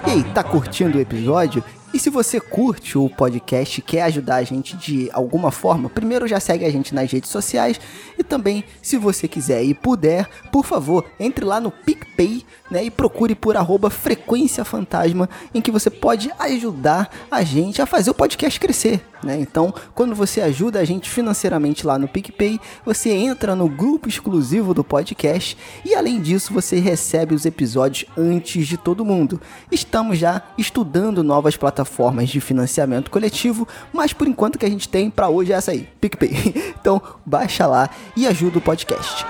E 0.06 0.10
aí, 0.10 0.24
tá 0.32 0.42
curtindo 0.42 0.98
o 0.98 1.00
episódio? 1.00 1.64
E 1.94 1.98
se 1.98 2.10
você 2.10 2.38
curte 2.38 2.98
o 2.98 3.08
podcast 3.08 3.80
e 3.80 3.82
quer 3.82 4.02
ajudar 4.02 4.36
a 4.36 4.42
gente 4.42 4.76
de 4.76 5.08
alguma 5.12 5.50
forma, 5.50 5.88
primeiro 5.88 6.28
já 6.28 6.38
segue 6.38 6.64
a 6.64 6.70
gente 6.70 6.94
nas 6.94 7.10
redes 7.10 7.30
sociais 7.30 7.80
e 8.18 8.22
também, 8.22 8.64
se 8.82 8.98
você 8.98 9.26
quiser 9.26 9.62
e 9.62 9.72
puder, 9.72 10.28
por 10.52 10.64
favor, 10.64 11.04
entre 11.18 11.44
lá 11.44 11.58
no 11.60 11.70
PicPay 11.70 12.44
né? 12.70 12.84
E 12.84 12.90
procure 12.90 13.34
por 13.34 13.56
arroba 13.56 13.90
Frequência 13.90 14.64
Fantasma, 14.64 15.28
em 15.54 15.60
que 15.60 15.70
você 15.70 15.90
pode 15.90 16.30
ajudar 16.38 17.10
a 17.30 17.42
gente 17.42 17.80
a 17.80 17.86
fazer 17.86 18.10
o 18.10 18.14
podcast 18.14 18.58
crescer, 18.58 19.00
né? 19.22 19.38
Então, 19.40 19.72
quando 19.94 20.14
você 20.14 20.40
ajuda 20.40 20.80
a 20.80 20.84
gente 20.84 21.08
financeiramente 21.08 21.86
lá 21.86 21.98
no 21.98 22.08
PicPay, 22.08 22.60
você 22.84 23.10
entra 23.10 23.54
no 23.54 23.68
grupo 23.68 24.08
exclusivo 24.08 24.74
do 24.74 24.84
podcast 24.84 25.56
e 25.84 25.94
além 25.94 26.20
disso 26.20 26.52
você 26.52 26.78
recebe 26.78 27.34
os 27.34 27.46
episódios 27.46 28.08
antes 28.16 28.66
de 28.66 28.76
todo 28.76 29.04
mundo. 29.04 29.40
Estamos 29.70 30.18
já 30.18 30.42
estudando 30.56 31.22
novas 31.22 31.56
plataformas 31.56 32.28
de 32.28 32.40
financiamento 32.40 33.10
coletivo, 33.10 33.66
mas 33.92 34.12
por 34.12 34.26
enquanto 34.26 34.58
que 34.58 34.66
a 34.66 34.70
gente 34.70 34.88
tem 34.88 35.10
para 35.10 35.28
hoje 35.28 35.52
é 35.52 35.56
essa 35.56 35.72
aí, 35.72 35.88
PicPay. 36.00 36.76
Então, 36.86 37.02
baixa 37.24 37.66
lá 37.66 37.90
e 38.16 38.28
ajuda 38.28 38.58
o 38.58 38.60
podcast. 38.60 39.26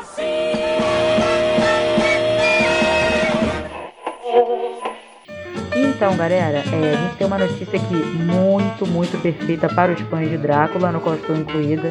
Então, 5.78 6.16
galera, 6.16 6.62
é, 6.72 6.94
a 6.94 6.96
gente 6.96 7.16
tem 7.18 7.26
uma 7.26 7.36
notícia 7.36 7.78
aqui 7.78 7.94
muito, 7.94 8.86
muito 8.86 9.20
perfeita 9.20 9.68
para 9.68 9.92
os 9.92 10.00
fãs 10.00 10.26
de 10.26 10.38
Drácula, 10.38 10.90
no 10.90 11.02
qual 11.02 11.16
estou 11.16 11.36
incluída, 11.36 11.90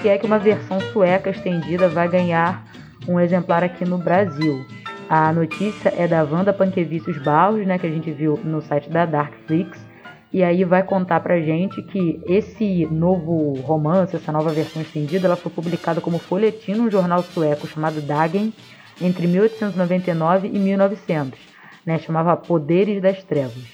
que 0.00 0.08
é 0.08 0.16
que 0.16 0.24
uma 0.24 0.38
versão 0.38 0.78
sueca 0.92 1.30
estendida 1.30 1.88
vai 1.88 2.08
ganhar 2.08 2.64
um 3.08 3.18
exemplar 3.18 3.64
aqui 3.64 3.84
no 3.84 3.98
Brasil. 3.98 4.64
A 5.08 5.32
notícia 5.32 5.92
é 5.96 6.06
da 6.06 6.22
Wanda 6.22 6.52
Panquevicius 6.52 7.18
Barros, 7.18 7.66
né, 7.66 7.78
que 7.80 7.86
a 7.88 7.90
gente 7.90 8.12
viu 8.12 8.38
no 8.44 8.62
site 8.62 8.88
da 8.88 9.04
Darkflix, 9.04 9.76
e 10.32 10.44
aí 10.44 10.62
vai 10.62 10.84
contar 10.84 11.18
pra 11.18 11.40
gente 11.40 11.82
que 11.82 12.20
esse 12.28 12.86
novo 12.92 13.54
romance, 13.62 14.14
essa 14.14 14.30
nova 14.30 14.50
versão 14.50 14.80
estendida, 14.82 15.26
ela 15.26 15.36
foi 15.36 15.50
publicada 15.50 16.00
como 16.00 16.20
folhetim 16.20 16.74
num 16.74 16.88
jornal 16.88 17.24
sueco 17.24 17.66
chamado 17.66 18.00
Dagen 18.00 18.52
entre 19.00 19.26
1899 19.26 20.46
e 20.46 20.58
1900 20.60 21.55
né, 21.86 21.98
chamava 21.98 22.36
Poderes 22.36 23.00
das 23.00 23.22
Trevas. 23.22 23.64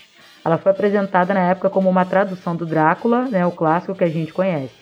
Ela 0.44 0.58
foi 0.58 0.70
apresentada 0.72 1.32
na 1.32 1.40
época 1.40 1.70
como 1.70 1.88
uma 1.88 2.04
tradução 2.04 2.54
do 2.54 2.66
Drácula, 2.66 3.22
né, 3.30 3.46
o 3.46 3.50
clássico 3.50 3.94
que 3.94 4.04
a 4.04 4.10
gente 4.10 4.32
conhece. 4.32 4.74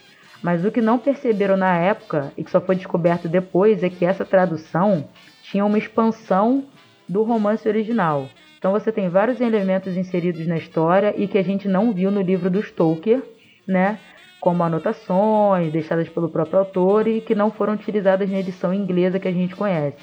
Mas 0.42 0.64
o 0.64 0.72
que 0.72 0.80
não 0.80 0.98
perceberam 0.98 1.56
na 1.56 1.76
época 1.76 2.32
e 2.36 2.42
que 2.42 2.50
só 2.50 2.60
foi 2.60 2.74
descoberto 2.74 3.28
depois 3.28 3.82
é 3.82 3.90
que 3.90 4.04
essa 4.04 4.24
tradução 4.24 5.06
tinha 5.42 5.64
uma 5.64 5.78
expansão 5.78 6.64
do 7.08 7.22
romance 7.22 7.68
original. 7.68 8.26
Então 8.58 8.72
você 8.72 8.90
tem 8.90 9.08
vários 9.08 9.40
elementos 9.40 9.96
inseridos 9.96 10.46
na 10.46 10.56
história 10.56 11.14
e 11.16 11.28
que 11.28 11.38
a 11.38 11.42
gente 11.42 11.68
não 11.68 11.92
viu 11.92 12.10
no 12.10 12.22
livro 12.22 12.50
do 12.50 12.62
Stoker, 12.62 13.22
né? 13.66 13.98
Como 14.40 14.62
anotações 14.62 15.70
deixadas 15.70 16.08
pelo 16.08 16.30
próprio 16.30 16.60
autor 16.60 17.06
e 17.06 17.20
que 17.20 17.34
não 17.34 17.50
foram 17.50 17.74
utilizadas 17.74 18.30
na 18.30 18.38
edição 18.38 18.72
inglesa 18.72 19.18
que 19.18 19.28
a 19.28 19.32
gente 19.32 19.54
conhece, 19.54 19.98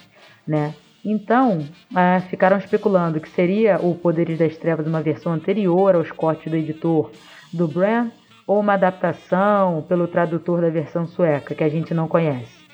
né? 0.46 0.76
Então, 1.04 1.66
é, 1.96 2.20
ficaram 2.22 2.58
especulando 2.58 3.20
que 3.20 3.30
seria 3.30 3.80
o 3.80 3.96
Poderes 3.96 4.40
das 4.40 4.58
Trevas 4.58 4.88
uma 4.88 5.02
versão 5.02 5.32
anterior 5.32 5.96
aos 5.96 6.12
cortes 6.12 6.52
do 6.52 6.58
editor 6.58 7.12
do 7.54 7.68
Bran 7.68 8.10
ou 8.46 8.60
uma 8.60 8.74
adaptação 8.74 9.86
pelo 9.88 10.08
tradutor 10.08 10.62
da 10.62 10.70
versão 10.70 11.06
sueca, 11.06 11.54
que 11.54 11.64
a 11.64 11.70
gente 11.70 11.94
não 11.94 12.08
conhece. 12.08 12.66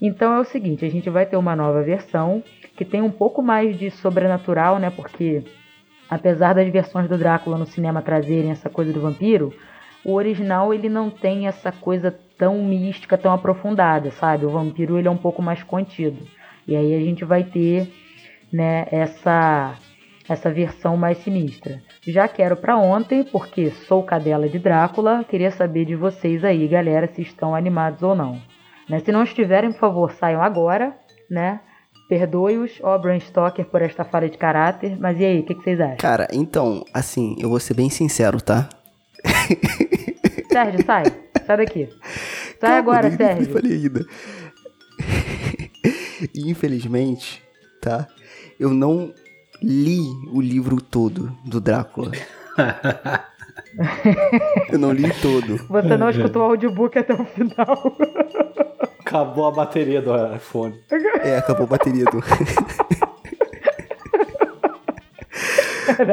Então 0.00 0.34
é 0.34 0.40
o 0.40 0.44
seguinte, 0.44 0.84
a 0.84 0.90
gente 0.90 1.08
vai 1.08 1.24
ter 1.24 1.36
uma 1.36 1.54
nova 1.54 1.80
versão 1.82 2.42
que 2.76 2.84
tem 2.84 3.00
um 3.00 3.10
pouco 3.10 3.40
mais 3.40 3.78
de 3.78 3.88
sobrenatural, 3.90 4.78
né? 4.80 4.90
Porque 4.90 5.44
apesar 6.10 6.54
das 6.54 6.68
versões 6.70 7.08
do 7.08 7.16
Drácula 7.16 7.56
no 7.56 7.66
cinema 7.66 8.02
trazerem 8.02 8.50
essa 8.50 8.68
coisa 8.68 8.92
do 8.92 9.00
vampiro, 9.00 9.54
o 10.04 10.14
original 10.14 10.74
ele 10.74 10.88
não 10.88 11.08
tem 11.08 11.46
essa 11.46 11.70
coisa 11.70 12.12
tão 12.36 12.64
mística, 12.64 13.16
tão 13.16 13.32
aprofundada, 13.32 14.10
sabe? 14.10 14.44
O 14.44 14.50
vampiro 14.50 14.98
ele 14.98 15.06
é 15.06 15.10
um 15.10 15.16
pouco 15.16 15.40
mais 15.40 15.62
contido. 15.62 16.26
E 16.66 16.76
aí 16.76 16.94
a 16.94 17.00
gente 17.00 17.24
vai 17.24 17.44
ter 17.44 17.92
né, 18.52 18.86
essa, 18.90 19.74
essa 20.28 20.50
versão 20.50 20.96
mais 20.96 21.18
sinistra. 21.18 21.82
Já 22.06 22.28
quero 22.28 22.56
para 22.56 22.76
ontem, 22.76 23.24
porque 23.24 23.70
sou 23.70 24.02
cadela 24.02 24.48
de 24.48 24.58
Drácula, 24.58 25.24
queria 25.24 25.50
saber 25.50 25.84
de 25.84 25.96
vocês 25.96 26.44
aí, 26.44 26.66
galera, 26.68 27.06
se 27.06 27.22
estão 27.22 27.54
animados 27.54 28.02
ou 28.02 28.14
não. 28.14 28.40
Né? 28.88 29.00
Se 29.00 29.10
não 29.12 29.22
estiverem, 29.22 29.72
por 29.72 29.78
favor, 29.78 30.12
saiam 30.12 30.42
agora, 30.42 30.96
né? 31.30 31.60
Perdoe-os, 32.08 32.78
ó, 32.82 32.98
Bram 32.98 33.18
Stoker, 33.18 33.64
por 33.64 33.80
esta 33.80 34.04
falha 34.04 34.28
de 34.28 34.36
caráter. 34.36 34.98
Mas 35.00 35.18
e 35.18 35.24
aí, 35.24 35.40
o 35.40 35.44
que, 35.44 35.54
que, 35.54 35.62
vocês 35.62 35.80
acham? 35.80 35.96
Cara, 35.96 36.28
então, 36.30 36.84
assim, 36.92 37.36
eu 37.38 37.48
vou 37.48 37.58
ser 37.58 37.72
bem 37.72 37.88
sincero, 37.88 38.38
tá? 38.38 38.68
Sérgio, 40.52 40.84
sai. 40.84 41.04
Sai 41.46 41.56
daqui. 41.56 41.88
Sai 42.60 42.70
Calma, 42.70 42.78
agora, 42.78 43.08
nem, 43.08 43.16
Sérgio. 43.16 43.44
Nem 43.44 43.52
falei 43.52 43.72
ainda. 43.72 44.06
Infelizmente, 46.34 47.42
tá? 47.80 48.06
Eu 48.58 48.70
não 48.70 49.12
li 49.62 50.00
o 50.32 50.40
livro 50.40 50.80
todo 50.80 51.36
do 51.44 51.60
Drácula. 51.60 52.12
eu 54.70 54.78
não 54.78 54.92
li 54.92 55.12
todo. 55.20 55.56
Você 55.68 55.96
não 55.96 56.10
escutou 56.10 56.42
o 56.42 56.46
audiobook 56.46 56.98
até 56.98 57.14
o 57.14 57.24
final. 57.24 57.96
Acabou 59.00 59.46
a 59.46 59.50
bateria 59.50 60.00
do 60.00 60.12
iPhone. 60.34 60.78
É, 61.22 61.36
acabou 61.36 61.64
a 61.66 61.70
bateria 61.70 62.04
do. 62.04 62.22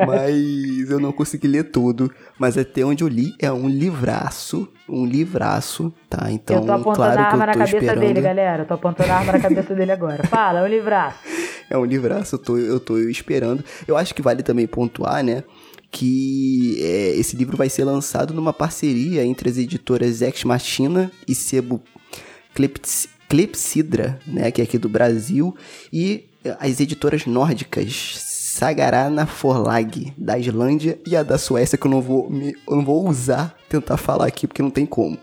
mas 0.07 0.89
eu 0.89 0.99
não 0.99 1.11
consegui 1.11 1.47
ler 1.47 1.65
tudo. 1.65 2.11
Mas 2.37 2.57
até 2.57 2.83
onde 2.83 3.03
eu 3.03 3.07
li 3.07 3.33
é 3.39 3.51
um 3.51 3.67
livraço. 3.67 4.67
Um 4.87 5.05
livraço, 5.05 5.93
tá? 6.09 6.31
Então, 6.31 6.57
eu 6.57 6.65
tô 6.65 6.71
apontando 6.71 6.95
claro 6.95 7.19
a 7.19 7.23
arma 7.23 7.45
na 7.45 7.53
cabeça 7.53 7.77
esperando... 7.77 7.99
dele, 7.99 8.21
galera. 8.21 8.63
Eu 8.63 8.67
tô 8.67 8.73
apontando 8.73 9.11
a 9.11 9.15
arma 9.15 9.31
na 9.33 9.39
cabeça 9.39 9.75
dele 9.75 9.91
agora. 9.91 10.23
Fala, 10.27 10.59
é 10.59 10.63
um 10.63 10.67
livraço. 10.67 11.19
É 11.71 11.77
um 11.77 11.85
livraço, 11.85 12.33
eu 12.33 12.39
tô, 12.39 12.57
eu 12.57 12.79
tô 12.79 12.97
esperando. 12.97 13.63
Eu 13.87 13.95
acho 13.95 14.15
que 14.15 14.23
vale 14.23 14.41
também 14.41 14.65
pontuar, 14.65 15.23
né? 15.23 15.43
que 15.91 16.77
é, 16.81 17.15
esse 17.15 17.35
livro 17.35 17.57
vai 17.57 17.69
ser 17.69 17.83
lançado 17.83 18.33
numa 18.33 18.53
parceria 18.53 19.23
entre 19.23 19.49
as 19.49 19.57
editoras 19.57 20.21
Ex 20.21 20.43
Machina 20.43 21.11
e 21.27 21.33
Sebo 21.33 21.81
Clepsidra, 23.27 24.19
né, 24.25 24.51
que 24.51 24.61
é 24.61 24.63
aqui 24.63 24.77
do 24.77 24.89
Brasil, 24.89 25.55
e 25.91 26.25
as 26.59 26.79
editoras 26.79 27.25
nórdicas 27.25 28.28
Sagarana 28.59 29.25
Forlag, 29.25 30.13
da 30.17 30.37
Islândia, 30.37 30.99
e 31.07 31.15
a 31.15 31.23
da 31.23 31.37
Suécia, 31.37 31.77
que 31.77 31.87
eu 31.87 31.91
não 31.91 32.01
vou, 32.01 32.29
me, 32.29 32.53
eu 32.67 32.75
não 32.75 32.83
vou 32.83 33.07
usar 33.07 33.55
tentar 33.69 33.95
falar 33.95 34.27
aqui, 34.27 34.45
porque 34.45 34.61
não 34.61 34.69
tem 34.69 34.85
como. 34.85 35.17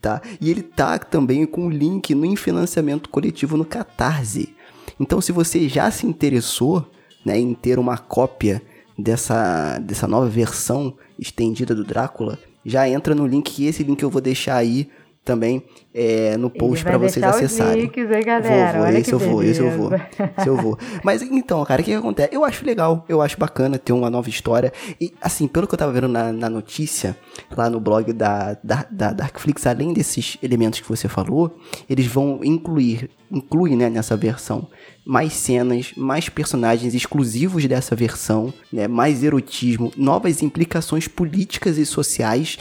Tá? 0.00 0.22
E 0.40 0.48
ele 0.48 0.62
tá 0.62 0.96
também 0.96 1.44
com 1.46 1.66
o 1.66 1.70
link 1.70 2.14
no 2.14 2.36
financiamento 2.36 3.08
coletivo 3.08 3.56
no 3.56 3.64
Catarse. 3.64 4.54
Então, 5.00 5.20
se 5.20 5.32
você 5.32 5.68
já 5.68 5.90
se 5.90 6.06
interessou 6.06 6.88
né, 7.24 7.36
em 7.36 7.54
ter 7.54 7.76
uma 7.80 7.98
cópia 7.98 8.62
dessa, 8.96 9.80
dessa 9.80 10.06
nova 10.06 10.28
versão 10.28 10.96
estendida 11.18 11.74
do 11.74 11.82
Drácula, 11.82 12.38
já 12.64 12.88
entra 12.88 13.16
no 13.16 13.26
link, 13.26 13.64
esse 13.64 13.82
link 13.82 14.00
eu 14.00 14.10
vou 14.10 14.22
deixar 14.22 14.58
aí 14.58 14.88
também 15.26 15.62
é, 15.92 16.36
no 16.36 16.48
post 16.48 16.84
para 16.84 16.96
vocês 16.96 17.22
acessarem. 17.22 17.82
Links, 17.82 18.10
hein, 18.10 18.24
galera? 18.24 18.78
Vou, 18.78 18.86
vou, 18.86 18.96
esse 18.96 19.12
eu 19.12 19.18
vou, 19.18 19.42
esse 19.42 19.60
eu 19.60 19.70
vou, 19.70 19.90
esse 20.38 20.48
eu 20.48 20.56
vou. 20.56 20.78
Mas 21.02 21.20
então, 21.20 21.64
cara, 21.64 21.82
o 21.82 21.84
que, 21.84 21.90
que, 21.90 21.96
acontece? 21.96 22.34
Eu 22.34 22.44
acho 22.44 22.64
legal, 22.64 23.04
eu 23.08 23.20
acho 23.20 23.36
bacana 23.38 23.76
ter 23.76 23.92
uma 23.92 24.08
nova 24.08 24.28
história. 24.28 24.72
E 25.00 25.12
assim, 25.20 25.48
pelo 25.48 25.66
que 25.66 25.74
eu 25.74 25.78
tava 25.78 25.92
vendo 25.92 26.08
na, 26.08 26.32
na 26.32 26.48
notícia, 26.48 27.16
lá 27.54 27.68
no 27.68 27.80
blog 27.80 28.12
da, 28.12 28.56
da, 28.62 28.86
da 28.88 29.12
Darkflix, 29.12 29.66
além 29.66 29.92
desses 29.92 30.38
elementos 30.42 30.80
que 30.80 30.88
você 30.88 31.08
falou, 31.08 31.58
eles 31.90 32.06
vão 32.06 32.40
incluir, 32.44 33.10
incluir 33.30 33.76
né, 33.76 33.88
nessa 33.90 34.16
versão 34.16 34.68
mais 35.04 35.34
cenas, 35.34 35.92
mais 35.96 36.28
personagens 36.28 36.92
exclusivos 36.92 37.64
dessa 37.66 37.94
versão, 37.94 38.52
né, 38.72 38.88
mais 38.88 39.22
erotismo, 39.22 39.92
novas 39.96 40.42
implicações 40.42 41.06
políticas 41.06 41.78
e 41.78 41.86
sociais. 41.86 42.58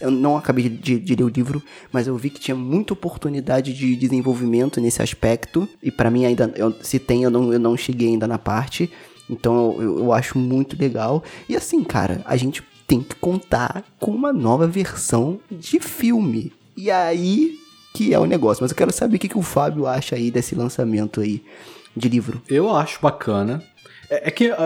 Eu 0.00 0.10
não 0.10 0.36
acabei 0.36 0.68
de, 0.68 0.98
de, 0.98 1.14
ler 1.14 1.24
o 1.24 1.28
livro, 1.28 1.62
mas 1.90 2.06
eu 2.06 2.16
vi 2.16 2.28
que 2.28 2.40
tinha 2.40 2.54
muita 2.54 2.92
oportunidade 2.92 3.72
de 3.72 3.96
desenvolvimento 3.96 4.80
nesse 4.80 5.00
aspecto. 5.00 5.66
E 5.82 5.90
para 5.90 6.10
mim 6.10 6.26
ainda, 6.26 6.52
eu, 6.56 6.74
se 6.82 6.98
tem, 6.98 7.22
eu 7.22 7.30
não, 7.30 7.52
eu 7.52 7.58
não 7.58 7.76
cheguei 7.76 8.08
ainda 8.08 8.26
na 8.26 8.38
parte. 8.38 8.90
Então 9.30 9.76
eu, 9.80 9.98
eu 10.00 10.12
acho 10.12 10.38
muito 10.38 10.78
legal. 10.78 11.22
E 11.48 11.56
assim, 11.56 11.82
cara, 11.82 12.20
a 12.26 12.36
gente 12.36 12.62
tem 12.86 13.00
que 13.00 13.14
contar 13.16 13.84
com 13.98 14.10
uma 14.10 14.32
nova 14.32 14.66
versão 14.66 15.40
de 15.50 15.80
filme. 15.80 16.52
E 16.76 16.90
aí 16.90 17.58
que 17.96 18.12
é 18.12 18.18
o 18.18 18.26
negócio. 18.26 18.62
Mas 18.62 18.70
eu 18.70 18.76
quero 18.76 18.92
saber 18.92 19.16
o 19.16 19.18
que, 19.18 19.28
que 19.28 19.38
o 19.38 19.42
Fábio 19.42 19.86
acha 19.86 20.16
aí 20.16 20.30
desse 20.30 20.54
lançamento 20.54 21.18
aí 21.18 21.42
de 21.96 22.10
livro. 22.10 22.42
Eu 22.46 22.76
acho 22.76 23.00
bacana. 23.00 23.62
É, 24.10 24.28
é 24.28 24.30
que 24.30 24.50
uh, 24.50 24.56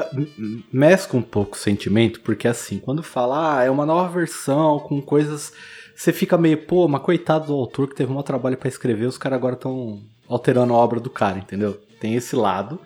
mescla 0.73 1.21
um 1.21 1.23
pouco 1.23 1.55
o 1.55 1.59
sentimento, 1.59 2.21
porque 2.23 2.49
assim, 2.49 2.79
quando 2.79 3.05
fala, 3.05 3.59
ah, 3.59 3.65
é 3.65 3.71
uma 3.71 3.87
nova 3.87 4.09
versão 4.19 4.81
com 4.81 5.01
coisas. 5.01 5.53
Você 5.95 6.13
fica 6.13 6.37
meio, 6.37 6.59
pô, 6.59 6.89
mas 6.89 7.03
coitado 7.03 7.47
do 7.47 7.55
autor 7.55 7.89
que 7.89 7.95
teve 7.95 8.13
um 8.13 8.21
trabalho 8.21 8.57
para 8.57 8.69
escrever, 8.69 9.07
os 9.07 9.19
caras 9.19 9.37
agora 9.37 9.55
estão 9.55 10.03
alterando 10.29 10.73
a 10.73 10.77
obra 10.77 10.99
do 10.99 11.11
cara, 11.11 11.39
entendeu? 11.39 11.81
Tem 12.01 12.17
esse 12.17 12.35
lado. 12.35 12.81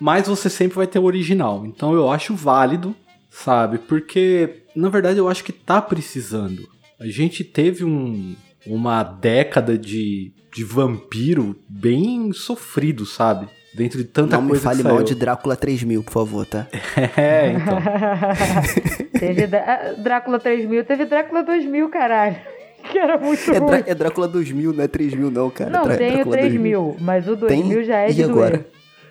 Mas 0.00 0.26
você 0.26 0.50
sempre 0.50 0.76
vai 0.76 0.86
ter 0.88 0.98
o 0.98 1.04
original. 1.04 1.64
Então 1.64 1.94
eu 1.94 2.10
acho 2.10 2.34
válido, 2.34 2.94
sabe? 3.30 3.78
Porque, 3.78 4.64
na 4.74 4.88
verdade, 4.88 5.18
eu 5.18 5.28
acho 5.28 5.44
que 5.44 5.52
tá 5.52 5.80
precisando. 5.80 6.68
A 6.98 7.06
gente 7.06 7.44
teve 7.44 7.84
um, 7.84 8.34
uma 8.66 9.02
década 9.02 9.76
de, 9.78 10.32
de 10.54 10.64
vampiro 10.64 11.56
bem 11.68 12.32
sofrido, 12.32 13.04
sabe? 13.06 13.46
Dentro 13.74 13.98
de 13.98 14.04
tanta 14.04 14.36
Não 14.36 14.42
me 14.42 14.48
coisa 14.50 14.64
fale 14.64 14.78
que 14.78 14.84
mal 14.84 14.94
saiu. 14.96 15.04
de 15.06 15.14
Drácula 15.14 15.54
3000, 15.54 16.02
por 16.02 16.10
favor, 16.12 16.46
tá? 16.46 16.66
É, 17.16 17.52
então. 17.52 17.78
teve 19.18 19.44
ah, 19.56 19.94
Drácula 19.98 20.38
3000, 20.38 20.84
teve 20.84 21.04
Drácula 21.04 21.42
2000, 21.42 21.88
caralho. 21.90 22.36
Que 22.90 22.98
era 22.98 23.18
muito 23.18 23.50
É, 23.52 23.58
ruim. 23.58 23.82
É 23.84 23.94
Drácula 23.96 24.28
2000, 24.28 24.72
não 24.72 24.84
é 24.84 24.86
3000 24.86 25.28
não, 25.30 25.50
cara. 25.50 25.70
Não, 25.70 25.82
Drá- 25.84 25.96
tem 25.96 26.08
o 26.08 26.14
Drácula 26.14 26.36
3000, 26.38 26.96
mas 27.00 27.26
o 27.28 27.34
2000 27.34 27.84
já 27.84 27.96
é 28.02 28.10
E 28.10 28.14
de 28.14 28.22
agora? 28.22 28.50
doer. 28.58 28.66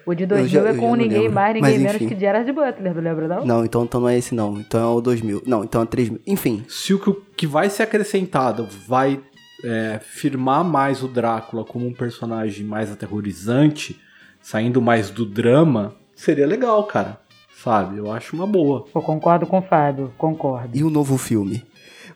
O 0.05 0.13
de 0.15 0.25
2000 0.25 0.47
já- 0.63 0.69
é 0.69 0.73
com 0.75 0.87
não 0.87 0.95
ninguém 0.95 1.17
lembro. 1.23 1.33
mais, 1.33 1.53
Mas, 1.59 1.71
ninguém 1.73 1.79
menos 1.87 1.95
enfim. 2.01 2.07
que 2.15 2.19
Gerard 2.19 2.49
Butler, 2.53 2.93
não 2.93 3.01
lembra 3.01 3.27
não? 3.27 3.45
Não, 3.45 3.65
então, 3.65 3.83
então 3.83 3.99
não 3.99 4.07
é 4.07 4.17
esse 4.17 4.33
não. 4.33 4.57
Então 4.59 4.79
é 4.81 4.95
o 4.97 5.01
2000. 5.01 5.43
Não, 5.45 5.63
então 5.65 5.81
é 5.81 5.85
3000. 5.85 6.21
Enfim, 6.25 6.63
Se 6.69 6.93
o 6.93 6.99
que- 6.99 7.09
o 7.09 7.21
que 7.35 7.45
vai 7.45 7.69
ser 7.69 7.83
acrescentado 7.83 8.65
vai 8.87 9.19
é, 9.65 9.99
firmar 9.99 10.63
mais 10.63 11.01
o 11.01 11.07
Drácula 11.07 11.65
como 11.65 11.87
um 11.87 11.93
personagem 11.93 12.63
mais 12.63 12.91
aterrorizante, 12.91 13.99
saindo 14.39 14.79
mais 14.79 15.09
do 15.09 15.25
drama, 15.25 15.95
seria 16.15 16.45
legal, 16.45 16.83
cara. 16.85 17.19
Sabe? 17.63 17.97
Eu 17.97 18.11
acho 18.11 18.35
uma 18.35 18.45
boa. 18.45 18.85
Eu 18.93 19.01
concordo 19.01 19.47
com 19.47 19.57
o 19.57 19.61
Fábio, 19.61 20.13
concordo. 20.17 20.77
e 20.77 20.83
o 20.83 20.89
novo 20.89 21.17
filme? 21.17 21.65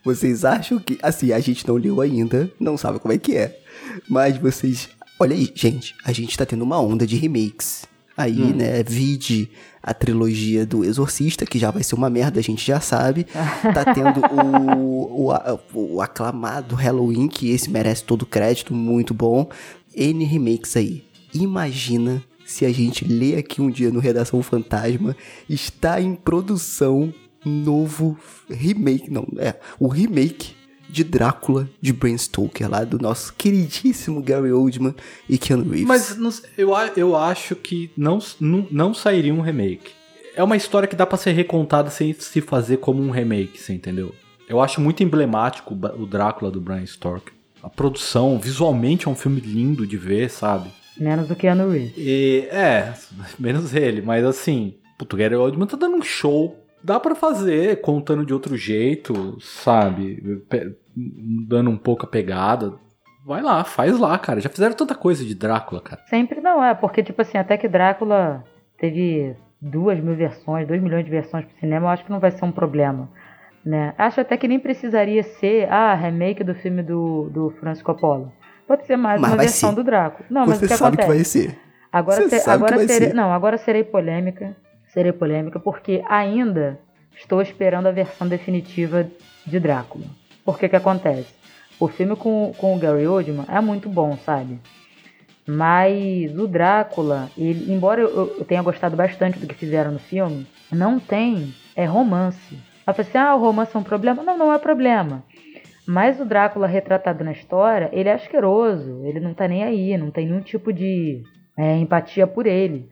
Vocês 0.04 0.46
acham 0.46 0.78
que... 0.78 1.00
Assim, 1.02 1.34
a 1.34 1.40
gente 1.40 1.68
não 1.68 1.76
leu 1.76 2.00
ainda, 2.02 2.52
não 2.60 2.78
sabe 2.78 3.00
como 3.00 3.14
é 3.14 3.18
que 3.18 3.36
é. 3.36 3.60
Mas 4.08 4.38
vocês... 4.38 4.90
Olha 5.20 5.36
aí, 5.36 5.52
gente. 5.56 5.96
A 6.06 6.12
gente 6.12 6.38
tá 6.38 6.46
tendo 6.46 6.64
uma 6.64 6.80
onda 6.80 7.06
de 7.06 7.18
remakes. 7.18 7.86
Aí, 8.20 8.42
Hum. 8.42 8.54
né, 8.54 8.84
vide 8.84 9.50
a 9.82 9.94
trilogia 9.94 10.66
do 10.66 10.84
Exorcista, 10.84 11.46
que 11.46 11.58
já 11.58 11.72
vai 11.72 11.84
ser 11.84 11.96
uma 11.96 12.10
merda, 12.10 12.38
a 12.38 12.44
gente 12.44 12.68
já 12.68 12.82
sabe. 12.82 13.26
Tá 13.74 13.94
tendo 13.94 14.20
o, 14.76 15.32
o, 15.32 15.96
o 15.96 16.02
aclamado 16.02 16.76
Halloween, 16.76 17.30
que 17.30 17.50
esse 17.50 17.70
merece 17.70 18.04
todo 18.04 18.24
o 18.24 18.26
crédito, 18.26 18.74
muito 18.74 19.14
bom. 19.14 19.48
N 19.96 20.26
remakes 20.26 20.76
aí. 20.76 21.06
Imagina 21.34 22.22
se 22.46 22.66
a 22.66 22.74
gente 22.74 23.06
lê 23.06 23.38
aqui 23.38 23.62
um 23.62 23.70
dia 23.72 23.90
no 23.90 24.02
Redação 24.02 24.44
Fantasma, 24.44 25.16
está 25.48 26.02
em 26.02 26.14
produção 26.14 27.14
novo 27.46 28.18
remake, 28.50 29.10
não, 29.10 29.26
é, 29.38 29.56
o 29.80 29.88
remake 29.88 30.59
de 30.90 31.04
Drácula 31.04 31.70
de 31.82 31.94
Bram 31.94 32.18
Stoker, 32.18 32.70
lá 32.70 32.84
do 32.84 32.98
nosso 32.98 33.34
queridíssimo 33.34 34.22
Gary 34.22 34.52
Oldman 34.52 34.96
e 35.28 35.38
Keanu 35.38 35.64
Reeves. 35.64 35.88
Mas 35.88 36.18
não 36.18 36.32
eu, 36.58 36.72
eu 36.96 37.16
acho 37.16 37.56
que 37.56 37.92
não, 37.96 38.20
não, 38.40 38.68
não 38.72 38.94
sairia 38.94 39.34
um 39.34 39.42
remake. 39.42 39.92
É 40.36 40.44
uma 40.44 40.58
história 40.58 40.88
que 40.88 40.96
dá 40.96 41.06
pra 41.06 41.18
ser 41.18 41.32
recontada 41.32 41.90
sem 41.90 42.14
se 42.14 42.42
fazer 42.42 42.78
como 42.78 43.02
um 43.02 43.12
remake, 43.12 43.60
você 43.60 43.74
entendeu? 43.74 44.14
Eu 44.48 44.60
acho 44.60 44.82
muito 44.82 45.04
emblemático 45.04 45.74
o 45.74 46.06
Drácula 46.06 46.50
do 46.50 46.60
Bram 46.60 46.86
Stoker. 46.86 47.34
A 47.62 47.70
produção, 47.70 48.40
visualmente 48.40 49.08
é 49.08 49.12
um 49.12 49.16
filme 49.16 49.42
lindo 49.42 49.86
de 49.86 49.98
ver, 49.98 50.30
sabe? 50.30 50.70
Menos 50.98 51.28
do 51.28 51.36
Keanu 51.36 51.70
Reeves. 51.70 51.94
E, 51.98 52.48
é, 52.52 52.94
menos 53.38 53.74
ele, 53.74 54.02
mas 54.02 54.26
assim, 54.26 54.76
puto, 54.98 55.16
o 55.16 55.20
Gary 55.20 55.36
Oldman 55.36 55.68
tá 55.68 55.78
dando 55.78 55.98
um 55.98 56.02
show. 56.02 56.58
Dá 56.84 57.00
pra 57.00 57.14
fazer, 57.16 57.82
contando 57.82 58.26
de 58.26 58.34
outro 58.34 58.56
jeito, 58.56 59.38
sabe? 59.42 60.44
Pe- 60.50 60.76
dando 61.48 61.70
um 61.70 61.78
pouco 61.78 62.06
a 62.06 62.10
pegada. 62.10 62.74
Vai 63.26 63.42
lá, 63.42 63.64
faz 63.64 64.00
lá, 64.00 64.18
cara. 64.18 64.40
Já 64.40 64.50
fizeram 64.50 64.74
tanta 64.76 64.96
coisa 64.96 65.24
de 65.26 65.36
Drácula, 65.36 65.82
cara. 65.82 66.02
Sempre 66.10 66.40
não, 66.42 66.64
é, 66.64 66.74
porque, 66.74 67.04
tipo 67.04 67.22
assim, 67.22 67.38
até 67.38 67.58
que 67.58 67.68
Drácula 67.68 68.44
teve 68.78 69.36
duas 69.62 70.00
mil 70.00 70.16
versões, 70.16 70.68
dois 70.68 70.82
milhões 70.82 71.04
de 71.06 71.12
versões 71.12 71.46
pro 71.46 71.60
cinema, 71.60 71.88
eu 71.88 71.90
acho 71.90 72.06
que 72.06 72.12
não 72.12 72.20
vai 72.20 72.32
ser 72.32 72.46
um 72.46 72.52
problema. 72.52 73.10
Né? 73.66 73.94
Acho 73.98 74.22
até 74.22 74.38
que 74.38 74.48
nem 74.48 74.58
precisaria 74.60 75.22
ser 75.22 75.70
a 75.70 75.94
remake 75.94 76.44
do 76.46 76.56
filme 76.56 76.82
do, 76.82 77.30
do 77.30 77.50
Francis 77.60 77.84
Coppola. 77.84 78.32
Pode 78.66 78.86
ser 78.88 78.96
mais 78.96 79.20
Mas 79.20 79.32
uma 79.32 79.38
versão 79.38 79.70
ser. 79.72 79.76
do 79.76 79.84
Drácula. 79.84 80.26
Não, 80.30 80.46
mas 80.48 80.58
o 80.58 80.60
Você 80.62 80.68
que 80.68 80.78
sabe 80.78 80.96
acontece? 81.02 81.40
que 81.42 81.48
vai 81.48 81.54
ser. 81.54 81.60
Agora, 81.92 82.22
Você 82.30 82.50
agora 82.50 82.72
que 82.72 82.78
vai 82.78 82.88
serei, 82.88 83.08
ser. 83.10 83.14
não, 83.16 83.34
agora 83.34 83.58
serei 83.58 83.84
polêmica. 83.84 84.56
Serei 84.90 85.12
polêmica 85.12 85.60
porque 85.60 86.04
ainda 86.08 86.80
estou 87.16 87.42
esperando 87.42 87.88
a 87.88 87.92
versão 87.92 88.28
definitiva 88.28 89.10
de 89.46 89.60
Drácula. 89.60 90.06
Por 90.44 90.58
que 90.58 90.70
que 90.70 90.76
acontece? 90.76 91.34
O 91.80 91.88
filme 91.88 92.16
com, 92.16 92.54
com 92.58 92.76
o 92.76 92.80
Gary 92.80 93.08
Oldman 93.08 93.46
é 93.48 93.62
muito 93.62 93.88
bom, 93.88 94.18
sabe? 94.18 94.60
Mas 95.48 96.38
o 96.38 96.48
Drácula, 96.48 97.30
ele, 97.38 97.72
embora 97.72 98.02
eu, 98.02 98.36
eu 98.38 98.46
tenha 98.46 98.62
gostado 98.62 98.96
bastante 98.96 99.40
do 99.40 99.48
que 99.48 99.56
fizeram 99.56 99.92
no 99.92 100.00
filme, 100.00 100.46
não 100.72 101.00
tem 101.00 101.54
é 101.76 101.86
romance. 101.86 102.58
Ela 102.86 102.94
fala 102.94 103.08
assim, 103.08 103.18
ah, 103.18 103.36
o 103.36 103.40
romance 103.40 103.76
é 103.76 103.80
um 103.80 103.84
problema? 103.84 104.24
Não, 104.24 104.38
não 104.38 104.54
é 104.54 104.58
problema. 104.58 105.24
Mas 105.88 106.20
o 106.20 106.26
Drácula 106.26 106.68
retratado 106.68 107.24
na 107.24 107.32
história, 107.32 107.90
ele 107.92 108.10
é 108.10 108.14
asqueroso, 108.14 109.02
ele 109.06 109.20
não 109.20 109.34
tá 109.34 109.48
nem 109.48 109.64
aí, 109.64 109.98
não 109.98 110.12
tem 110.12 110.28
nenhum 110.28 110.42
tipo 110.42 110.72
de 110.72 111.24
é, 111.58 111.78
empatia 111.78 112.28
por 112.28 112.46
ele. 112.46 112.90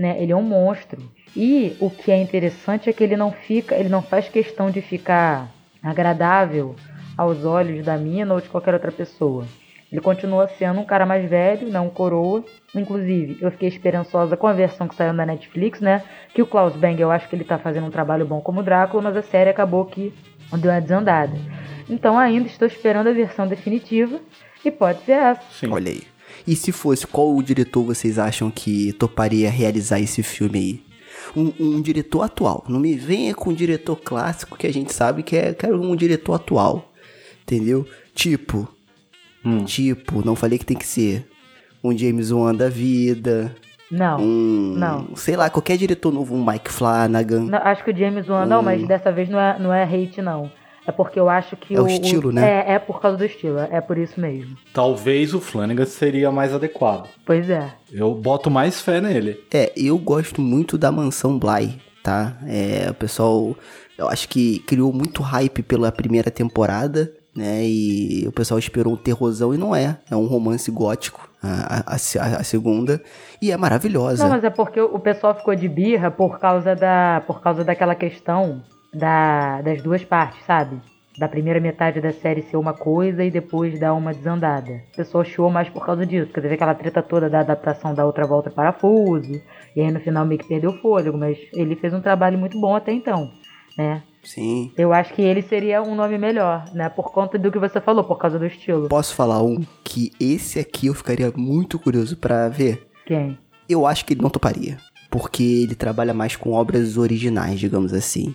Né? 0.00 0.16
Ele 0.18 0.32
é 0.32 0.36
um 0.36 0.40
monstro. 0.40 0.98
E 1.36 1.76
o 1.78 1.90
que 1.90 2.10
é 2.10 2.16
interessante 2.16 2.88
é 2.88 2.92
que 2.94 3.04
ele 3.04 3.18
não 3.18 3.30
fica, 3.30 3.74
ele 3.74 3.90
não 3.90 4.00
faz 4.00 4.30
questão 4.30 4.70
de 4.70 4.80
ficar 4.80 5.50
agradável 5.82 6.74
aos 7.18 7.44
olhos 7.44 7.84
da 7.84 7.98
mina 7.98 8.32
ou 8.32 8.40
de 8.40 8.48
qualquer 8.48 8.72
outra 8.72 8.90
pessoa. 8.90 9.44
Ele 9.92 10.00
continua 10.00 10.48
sendo 10.48 10.80
um 10.80 10.86
cara 10.86 11.04
mais 11.04 11.28
velho, 11.28 11.68
não 11.68 11.88
um 11.88 11.90
coroa. 11.90 12.42
Inclusive, 12.74 13.36
eu 13.42 13.50
fiquei 13.50 13.68
esperançosa 13.68 14.38
com 14.38 14.46
a 14.46 14.54
versão 14.54 14.88
que 14.88 14.94
saiu 14.94 15.12
na 15.12 15.26
Netflix, 15.26 15.82
né? 15.82 16.02
Que 16.32 16.40
o 16.40 16.46
Klaus 16.46 16.74
Bang, 16.74 16.98
eu 16.98 17.10
acho 17.10 17.28
que 17.28 17.36
ele 17.36 17.44
tá 17.44 17.58
fazendo 17.58 17.86
um 17.86 17.90
trabalho 17.90 18.24
bom 18.24 18.40
como 18.40 18.62
Drácula, 18.62 19.02
mas 19.02 19.16
a 19.18 19.22
série 19.22 19.50
acabou 19.50 19.84
que 19.84 20.14
deu 20.56 20.70
uma 20.70 20.80
desandada. 20.80 21.36
Então 21.90 22.18
ainda 22.18 22.46
estou 22.46 22.66
esperando 22.66 23.08
a 23.08 23.12
versão 23.12 23.46
definitiva 23.46 24.18
e 24.64 24.70
pode 24.70 25.02
ser 25.02 25.12
essa. 25.12 25.42
Sim. 25.50 25.70
Olha 25.70 25.90
aí. 25.90 26.09
E 26.46 26.56
se 26.56 26.72
fosse, 26.72 27.06
qual 27.06 27.34
o 27.34 27.42
diretor 27.42 27.82
vocês 27.84 28.18
acham 28.18 28.50
que 28.50 28.92
toparia 28.94 29.50
realizar 29.50 30.00
esse 30.00 30.22
filme 30.22 30.58
aí? 30.58 30.82
Um, 31.36 31.52
um 31.60 31.80
diretor 31.82 32.22
atual. 32.22 32.64
Não 32.68 32.80
me 32.80 32.94
venha 32.94 33.34
com 33.34 33.50
um 33.50 33.54
diretor 33.54 33.96
clássico 33.96 34.56
que 34.56 34.66
a 34.66 34.72
gente 34.72 34.92
sabe 34.92 35.22
que 35.22 35.36
é, 35.36 35.52
que 35.54 35.66
é 35.66 35.68
um 35.72 35.94
diretor 35.94 36.34
atual. 36.34 36.92
Entendeu? 37.42 37.86
Tipo. 38.14 38.68
Hum. 39.44 39.64
Tipo, 39.64 40.24
não 40.24 40.34
falei 40.36 40.58
que 40.58 40.66
tem 40.66 40.76
que 40.76 40.86
ser 40.86 41.26
um 41.82 41.96
James 41.96 42.30
Wan 42.30 42.54
da 42.54 42.68
vida. 42.68 43.54
Não. 43.90 44.20
Um. 44.20 44.74
não. 44.76 45.16
Sei 45.16 45.36
lá, 45.36 45.50
qualquer 45.50 45.76
diretor 45.76 46.12
novo, 46.12 46.34
um 46.34 46.44
Mike 46.44 46.70
Flanagan. 46.70 47.44
Não, 47.44 47.58
acho 47.58 47.82
que 47.84 47.90
o 47.90 47.96
James 47.96 48.28
Wan, 48.28 48.46
não, 48.46 48.60
Hum. 48.60 48.64
mas 48.64 48.86
dessa 48.86 49.10
vez 49.10 49.28
não 49.28 49.40
é, 49.40 49.58
não 49.58 49.72
é 49.72 49.82
hate, 49.84 50.20
não. 50.22 50.50
É 50.90 50.92
porque 50.92 51.18
eu 51.20 51.28
acho 51.30 51.56
que 51.56 51.74
É 51.74 51.80
o 51.80 51.86
estilo, 51.86 52.32
né? 52.32 52.64
É, 52.66 52.72
é 52.74 52.78
por 52.80 53.00
causa 53.00 53.16
do 53.16 53.24
estilo, 53.24 53.58
é 53.60 53.80
por 53.80 53.96
isso 53.96 54.20
mesmo. 54.20 54.56
Talvez 54.74 55.32
o 55.32 55.40
Flanagan 55.40 55.86
seria 55.86 56.30
mais 56.32 56.52
adequado. 56.52 57.08
Pois 57.24 57.48
é. 57.48 57.70
Eu 57.92 58.12
boto 58.14 58.50
mais 58.50 58.80
fé 58.80 59.00
nele. 59.00 59.38
É, 59.54 59.72
eu 59.76 59.96
gosto 59.96 60.40
muito 60.40 60.76
da 60.76 60.90
Mansão 60.90 61.38
Bly, 61.38 61.78
tá? 62.02 62.36
É, 62.46 62.90
o 62.90 62.94
pessoal, 62.94 63.54
eu 63.96 64.08
acho 64.08 64.28
que 64.28 64.58
criou 64.60 64.92
muito 64.92 65.22
hype 65.22 65.62
pela 65.62 65.92
primeira 65.92 66.30
temporada, 66.30 67.12
né? 67.36 67.62
E 67.64 68.24
o 68.26 68.32
pessoal 68.32 68.58
esperou 68.58 68.94
um 68.94 68.96
terrorzão 68.96 69.54
e 69.54 69.58
não 69.58 69.74
é. 69.74 69.98
É 70.10 70.16
um 70.16 70.26
romance 70.26 70.68
gótico, 70.70 71.30
a, 71.42 71.92
a, 71.92 71.94
a- 71.94 72.36
a 72.40 72.44
segunda. 72.44 73.00
E 73.40 73.52
é 73.52 73.56
maravilhosa. 73.56 74.24
Não, 74.24 74.30
mas 74.30 74.42
é 74.42 74.50
porque 74.50 74.80
o 74.80 74.98
pessoal 74.98 75.34
ficou 75.36 75.54
de 75.54 75.68
birra 75.68 76.10
por 76.10 76.38
causa 76.40 76.74
da, 76.74 77.22
por 77.26 77.40
causa 77.40 77.62
daquela 77.64 77.94
questão 77.94 78.62
da, 78.92 79.60
das 79.62 79.82
duas 79.82 80.04
partes, 80.04 80.44
sabe? 80.44 80.80
Da 81.18 81.28
primeira 81.28 81.60
metade 81.60 82.00
da 82.00 82.12
série 82.12 82.42
ser 82.42 82.56
uma 82.56 82.72
coisa 82.72 83.22
e 83.22 83.30
depois 83.30 83.78
dar 83.78 83.94
uma 83.94 84.14
desandada. 84.14 84.82
O 84.92 84.96
pessoal 84.96 85.22
achou 85.22 85.50
mais 85.50 85.68
por 85.68 85.84
causa 85.84 86.06
disso, 86.06 86.26
porque 86.26 86.40
teve 86.40 86.54
aquela 86.54 86.74
treta 86.74 87.02
toda 87.02 87.28
da 87.28 87.40
adaptação 87.40 87.94
da 87.94 88.06
outra 88.06 88.26
volta 88.26 88.50
parafuso, 88.50 89.40
e 89.76 89.80
aí 89.80 89.90
no 89.90 90.00
final 90.00 90.24
meio 90.24 90.40
que 90.40 90.48
perdeu 90.48 90.70
o 90.70 90.78
fôlego, 90.78 91.18
mas 91.18 91.38
ele 91.52 91.76
fez 91.76 91.92
um 91.92 92.00
trabalho 92.00 92.38
muito 92.38 92.58
bom 92.58 92.74
até 92.74 92.92
então, 92.92 93.30
né? 93.76 94.02
Sim. 94.22 94.70
Eu 94.76 94.92
acho 94.92 95.14
que 95.14 95.22
ele 95.22 95.42
seria 95.42 95.82
um 95.82 95.94
nome 95.94 96.18
melhor, 96.18 96.64
né? 96.74 96.88
Por 96.88 97.10
conta 97.10 97.38
do 97.38 97.50
que 97.50 97.58
você 97.58 97.80
falou, 97.80 98.04
por 98.04 98.18
causa 98.18 98.38
do 98.38 98.46
estilo. 98.46 98.88
Posso 98.88 99.14
falar 99.14 99.42
um 99.42 99.64
que 99.82 100.12
esse 100.20 100.58
aqui 100.58 100.88
eu 100.88 100.94
ficaria 100.94 101.32
muito 101.34 101.78
curioso 101.78 102.16
pra 102.16 102.48
ver? 102.48 102.86
Quem? 103.06 103.38
Eu 103.68 103.86
acho 103.86 104.04
que 104.04 104.14
ele 104.14 104.22
não 104.22 104.30
toparia. 104.30 104.76
Porque 105.10 105.42
ele 105.42 105.74
trabalha 105.74 106.14
mais 106.14 106.36
com 106.36 106.52
obras 106.52 106.96
originais, 106.96 107.58
digamos 107.58 107.92
assim. 107.92 108.34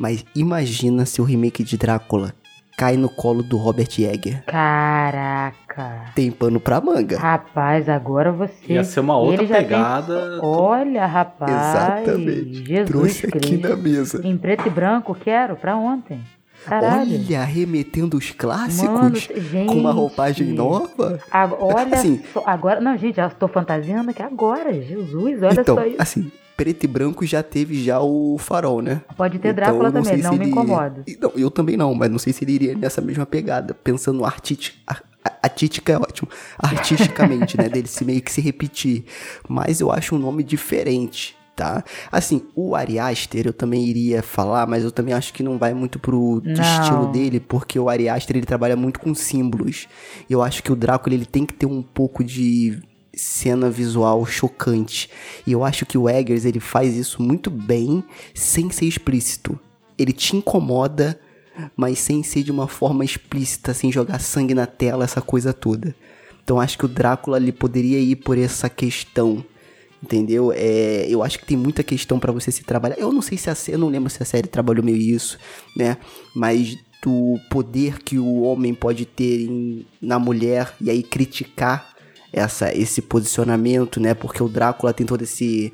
Mas 0.00 0.24
imagina 0.34 1.04
se 1.04 1.20
o 1.20 1.24
remake 1.24 1.62
de 1.62 1.76
Drácula 1.76 2.32
cai 2.78 2.96
no 2.96 3.10
colo 3.10 3.42
do 3.42 3.58
Robert 3.58 3.90
Egger. 3.98 4.42
Caraca. 4.46 6.06
Tem 6.14 6.30
pano 6.30 6.58
pra 6.58 6.80
manga. 6.80 7.18
Rapaz, 7.18 7.86
agora 7.86 8.32
você. 8.32 8.72
Ia 8.72 8.82
ser 8.82 9.00
uma 9.00 9.18
outra 9.18 9.42
Ele 9.42 9.46
já 9.46 9.56
tem- 9.56 9.64
pegada. 9.64 10.40
Olha, 10.42 11.04
rapaz. 11.04 11.52
Exatamente. 11.52 12.64
Jesus 12.64 12.86
Trouxe 12.88 13.26
aqui 13.26 13.38
Cristo. 13.38 13.68
na 13.68 13.76
mesa. 13.76 14.20
Em 14.26 14.36
preto 14.38 14.66
e 14.66 14.70
branco, 14.70 15.14
quero, 15.14 15.54
pra 15.56 15.76
ontem. 15.76 16.18
Caralho. 16.64 17.18
Olha, 17.26 17.44
remetendo 17.44 18.16
os 18.16 18.30
clássicos 18.32 18.90
Mano, 18.90 19.16
gente. 19.16 19.66
com 19.66 19.74
uma 19.78 19.92
roupagem 19.92 20.46
nova. 20.48 21.18
Ag- 21.30 21.56
olha 21.58 21.94
Assim- 21.94 22.22
só, 22.32 22.42
agora. 22.46 22.80
Não, 22.80 22.96
gente, 22.96 23.16
já 23.16 23.26
estou 23.26 23.48
fantasiando 23.48 24.10
aqui 24.10 24.22
agora. 24.22 24.72
Jesus, 24.72 25.42
olha 25.42 25.60
então, 25.60 25.74
só 25.76 25.84
isso. 25.86 25.96
assim, 25.98 26.30
preto 26.60 26.84
e 26.84 26.86
branco 26.86 27.24
já 27.24 27.42
teve 27.42 27.82
já 27.82 28.00
o 28.02 28.36
farol, 28.36 28.82
né? 28.82 29.00
Pode 29.16 29.38
ter 29.38 29.48
Então, 29.48 29.54
Drácula 29.54 29.90
não 29.90 30.02
também, 30.02 30.22
não 30.22 30.36
me 30.36 30.44
ele-. 30.44 31.04
E, 31.06 31.16
Não, 31.18 31.32
eu 31.34 31.50
também 31.50 31.74
não, 31.74 31.94
mas 31.94 32.10
não 32.10 32.18
sei 32.18 32.34
se 32.34 32.44
ele 32.44 32.52
iria 32.52 32.74
nessa 32.76 33.00
mesma 33.00 33.24
pegada, 33.24 33.72
pensando 33.72 34.22
artiti- 34.26 34.78
ar- 34.86 35.02
A, 35.42 35.48
títica 35.48 35.94
é 35.94 35.96
ótimo. 35.96 36.28
Artisticamente, 36.58 37.56
né? 37.56 37.66
Dele 37.68 37.88
se 37.88 38.04
meio 38.04 38.20
que 38.20 38.30
se 38.30 38.42
repetir. 38.42 39.04
Mas 39.48 39.80
eu 39.80 39.90
acho 39.90 40.14
um 40.14 40.18
nome 40.18 40.42
diferente 40.42 41.34
tá? 41.56 41.84
Assim, 42.10 42.42
o 42.56 42.74
Ari 42.74 42.98
Aster 42.98 43.46
eu 43.46 43.52
também 43.52 43.84
iria 43.84 44.22
falar, 44.22 44.66
mas 44.66 44.82
eu 44.82 44.90
também 44.90 45.12
acho 45.12 45.30
que 45.34 45.42
não 45.42 45.58
vai 45.58 45.74
muito 45.74 45.98
pro 45.98 46.40
não. 46.42 46.52
estilo 46.54 47.06
dele, 47.12 47.38
porque 47.38 47.78
o 47.78 47.90
Ari 47.90 48.08
Aster 48.08 48.36
ele 48.38 48.46
trabalha 48.46 48.74
muito 48.76 48.98
com 48.98 49.14
símbolos. 49.14 49.86
Eu 50.28 50.42
acho 50.42 50.62
que 50.62 50.72
o 50.72 50.76
Drácula 50.76 51.14
ele 51.14 51.26
tem 51.26 51.44
que 51.44 51.52
ter 51.52 51.66
um 51.66 51.82
pouco 51.82 52.24
de 52.24 52.80
cena 53.14 53.70
visual 53.70 54.24
chocante. 54.24 55.10
E 55.46 55.52
eu 55.52 55.64
acho 55.64 55.84
que 55.84 55.98
o 55.98 56.08
Eggers 56.08 56.44
ele 56.44 56.60
faz 56.60 56.96
isso 56.96 57.22
muito 57.22 57.50
bem, 57.50 58.04
sem 58.34 58.70
ser 58.70 58.86
explícito. 58.86 59.58
Ele 59.98 60.12
te 60.12 60.36
incomoda, 60.36 61.18
mas 61.76 61.98
sem 61.98 62.22
ser 62.22 62.42
de 62.42 62.50
uma 62.50 62.68
forma 62.68 63.04
explícita, 63.04 63.74
sem 63.74 63.92
jogar 63.92 64.20
sangue 64.20 64.54
na 64.54 64.66
tela, 64.66 65.04
essa 65.04 65.20
coisa 65.20 65.52
toda. 65.52 65.94
Então 66.42 66.60
acho 66.60 66.78
que 66.78 66.84
o 66.84 66.88
Drácula 66.88 67.36
ele 67.36 67.52
poderia 67.52 67.98
ir 67.98 68.16
por 68.16 68.38
essa 68.38 68.68
questão 68.68 69.44
entendeu? 70.02 70.52
É, 70.54 71.06
eu 71.08 71.22
acho 71.22 71.38
que 71.38 71.44
tem 71.44 71.56
muita 71.56 71.82
questão 71.82 72.18
para 72.18 72.32
você 72.32 72.50
se 72.50 72.64
trabalhar. 72.64 72.98
Eu 72.98 73.12
não 73.12 73.20
sei 73.20 73.36
se 73.36 73.50
a 73.50 73.56
eu 73.68 73.78
não 73.78 73.88
lembro 73.88 74.08
se 74.08 74.22
a 74.22 74.26
série 74.26 74.48
trabalhou 74.48 74.84
meio 74.84 74.96
isso, 74.96 75.38
né? 75.76 75.98
Mas 76.34 76.76
do 77.02 77.38
poder 77.50 78.02
que 78.02 78.18
o 78.18 78.42
homem 78.42 78.74
pode 78.74 79.06
ter 79.06 79.42
em, 79.42 79.86
na 80.00 80.18
mulher 80.18 80.74
e 80.80 80.90
aí 80.90 81.02
criticar 81.02 81.96
essa 82.32 82.74
esse 82.76 83.02
posicionamento, 83.02 84.00
né? 84.00 84.14
Porque 84.14 84.42
o 84.42 84.48
Drácula 84.48 84.92
tem 84.92 85.06
todo 85.06 85.22
esse 85.22 85.72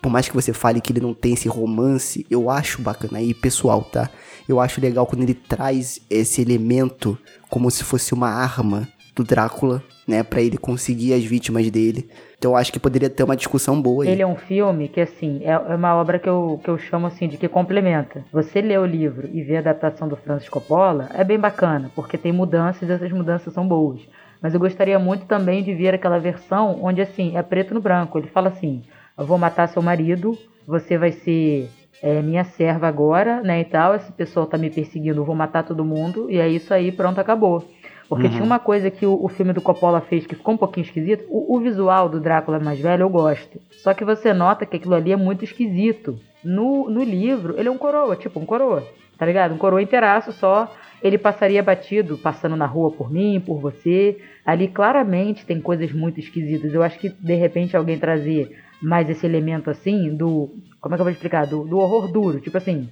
por 0.00 0.10
mais 0.10 0.28
que 0.28 0.34
você 0.34 0.52
fale 0.52 0.80
que 0.80 0.92
ele 0.92 1.00
não 1.00 1.12
tem 1.12 1.32
esse 1.32 1.48
romance, 1.48 2.24
eu 2.30 2.48
acho 2.48 2.80
bacana 2.80 3.18
aí, 3.18 3.34
pessoal, 3.34 3.82
tá? 3.82 4.08
Eu 4.48 4.60
acho 4.60 4.80
legal 4.80 5.04
quando 5.06 5.22
ele 5.22 5.34
traz 5.34 6.00
esse 6.08 6.40
elemento 6.40 7.18
como 7.50 7.70
se 7.70 7.82
fosse 7.82 8.14
uma 8.14 8.28
arma 8.28 8.86
do 9.16 9.24
Drácula, 9.24 9.82
né, 10.06 10.22
para 10.22 10.40
ele 10.40 10.58
conseguir 10.58 11.14
as 11.14 11.24
vítimas 11.24 11.68
dele. 11.70 12.08
Então 12.38 12.52
eu 12.52 12.56
acho 12.56 12.72
que 12.72 12.78
poderia 12.78 13.08
ter 13.08 13.24
uma 13.24 13.34
discussão 13.34 13.80
boa 13.80 14.04
aí. 14.04 14.10
Ele 14.10 14.22
é 14.22 14.26
um 14.26 14.36
filme 14.36 14.88
que, 14.88 15.00
assim, 15.00 15.40
é, 15.42 15.52
é 15.52 15.74
uma 15.74 15.96
obra 15.96 16.18
que 16.18 16.28
eu, 16.28 16.60
que 16.62 16.68
eu 16.68 16.78
chamo, 16.78 17.06
assim, 17.06 17.26
de 17.26 17.38
que 17.38 17.48
complementa. 17.48 18.24
Você 18.30 18.60
lê 18.60 18.76
o 18.76 18.84
livro 18.84 19.28
e 19.32 19.42
vê 19.42 19.56
a 19.56 19.60
adaptação 19.60 20.06
do 20.06 20.16
Francis 20.16 20.48
Coppola, 20.48 21.08
é 21.14 21.24
bem 21.24 21.38
bacana, 21.38 21.90
porque 21.96 22.18
tem 22.18 22.30
mudanças 22.30 22.88
e 22.88 22.92
essas 22.92 23.10
mudanças 23.10 23.52
são 23.54 23.66
boas. 23.66 24.00
Mas 24.40 24.54
eu 24.54 24.60
gostaria 24.60 24.98
muito 24.98 25.26
também 25.26 25.62
de 25.62 25.74
ver 25.74 25.94
aquela 25.94 26.18
versão 26.18 26.78
onde, 26.82 27.00
assim, 27.00 27.36
é 27.36 27.42
preto 27.42 27.74
no 27.74 27.80
branco. 27.80 28.18
Ele 28.18 28.28
fala 28.28 28.48
assim, 28.48 28.82
eu 29.16 29.24
vou 29.24 29.38
matar 29.38 29.68
seu 29.68 29.82
marido, 29.82 30.36
você 30.66 30.98
vai 30.98 31.12
ser 31.12 31.70
é, 32.02 32.20
minha 32.20 32.44
serva 32.44 32.86
agora, 32.86 33.42
né, 33.42 33.60
e 33.60 33.64
tal, 33.64 33.94
esse 33.94 34.12
pessoal 34.12 34.46
tá 34.46 34.58
me 34.58 34.70
perseguindo, 34.70 35.20
eu 35.20 35.24
vou 35.24 35.34
matar 35.34 35.62
todo 35.62 35.84
mundo, 35.84 36.30
e 36.30 36.38
é 36.38 36.48
isso 36.48 36.72
aí, 36.74 36.92
pronto, 36.92 37.20
acabou. 37.20 37.64
Porque 38.08 38.26
uhum. 38.26 38.32
tinha 38.32 38.44
uma 38.44 38.58
coisa 38.58 38.90
que 38.90 39.04
o, 39.04 39.24
o, 39.24 39.28
filme 39.28 39.52
do 39.52 39.60
Coppola 39.60 40.00
fez 40.00 40.26
que 40.26 40.36
ficou 40.36 40.54
um 40.54 40.56
pouquinho 40.56 40.84
esquisito. 40.84 41.24
O, 41.28 41.56
o, 41.56 41.60
visual 41.60 42.08
do 42.08 42.20
Drácula 42.20 42.60
mais 42.60 42.78
velho 42.78 43.02
eu 43.02 43.08
gosto. 43.08 43.60
Só 43.82 43.92
que 43.94 44.04
você 44.04 44.32
nota 44.32 44.64
que 44.64 44.76
aquilo 44.76 44.94
ali 44.94 45.10
é 45.10 45.16
muito 45.16 45.42
esquisito. 45.42 46.16
No, 46.44 46.88
no 46.88 47.02
livro, 47.02 47.58
ele 47.58 47.68
é 47.68 47.70
um 47.70 47.78
coroa, 47.78 48.14
tipo 48.14 48.38
um 48.38 48.46
coroa. 48.46 48.84
Tá 49.18 49.26
ligado? 49.26 49.54
Um 49.54 49.58
coroa 49.58 49.82
inteiraço 49.82 50.30
só. 50.32 50.72
Ele 51.06 51.18
passaria 51.18 51.62
batido, 51.62 52.18
passando 52.18 52.56
na 52.56 52.66
rua 52.66 52.90
por 52.90 53.10
mim, 53.10 53.42
por 53.44 53.60
você. 53.60 54.18
Ali 54.44 54.68
claramente 54.68 55.46
tem 55.46 55.60
coisas 55.60 55.92
muito 55.92 56.20
esquisitas. 56.20 56.72
Eu 56.72 56.82
acho 56.82 56.98
que 56.98 57.08
de 57.08 57.34
repente 57.34 57.76
alguém 57.76 57.98
trazer 57.98 58.56
mais 58.82 59.08
esse 59.08 59.24
elemento 59.24 59.70
assim 59.70 60.14
do. 60.16 60.54
Como 60.80 60.94
é 60.94 60.98
que 60.98 61.00
eu 61.00 61.04
vou 61.04 61.12
explicar? 61.12 61.46
Do, 61.46 61.64
do 61.64 61.78
horror 61.78 62.10
duro. 62.10 62.40
Tipo 62.40 62.58
assim 62.58 62.88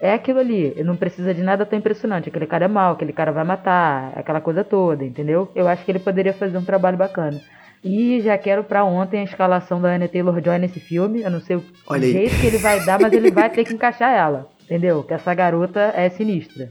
é 0.00 0.14
aquilo 0.14 0.38
ali. 0.38 0.74
Não 0.82 0.96
precisa 0.96 1.34
de 1.34 1.42
nada 1.42 1.66
tão 1.66 1.78
impressionante. 1.78 2.28
Aquele 2.28 2.46
cara 2.46 2.64
é 2.64 2.68
mau, 2.68 2.94
aquele 2.94 3.12
cara 3.12 3.30
vai 3.30 3.44
matar, 3.44 4.12
aquela 4.16 4.40
coisa 4.40 4.64
toda, 4.64 5.04
entendeu? 5.04 5.50
Eu 5.54 5.68
acho 5.68 5.84
que 5.84 5.92
ele 5.92 5.98
poderia 5.98 6.32
fazer 6.32 6.56
um 6.56 6.64
trabalho 6.64 6.96
bacana. 6.96 7.38
E 7.84 8.20
já 8.20 8.36
quero 8.36 8.64
para 8.64 8.84
ontem 8.84 9.20
a 9.20 9.24
escalação 9.24 9.80
da 9.80 9.94
Anna 9.94 10.08
Taylor-Joy 10.08 10.58
nesse 10.58 10.80
filme. 10.80 11.22
Eu 11.22 11.30
não 11.30 11.40
sei 11.40 11.56
o 11.56 11.64
Olha 11.86 12.02
jeito 12.02 12.34
aí. 12.34 12.40
que 12.40 12.46
ele 12.46 12.58
vai 12.58 12.84
dar, 12.84 12.98
mas 13.00 13.12
ele 13.12 13.30
vai 13.30 13.50
ter 13.50 13.64
que 13.64 13.74
encaixar 13.74 14.12
ela. 14.12 14.48
Entendeu? 14.64 15.02
Que 15.02 15.14
essa 15.14 15.34
garota 15.34 15.92
é 15.94 16.08
sinistra. 16.08 16.70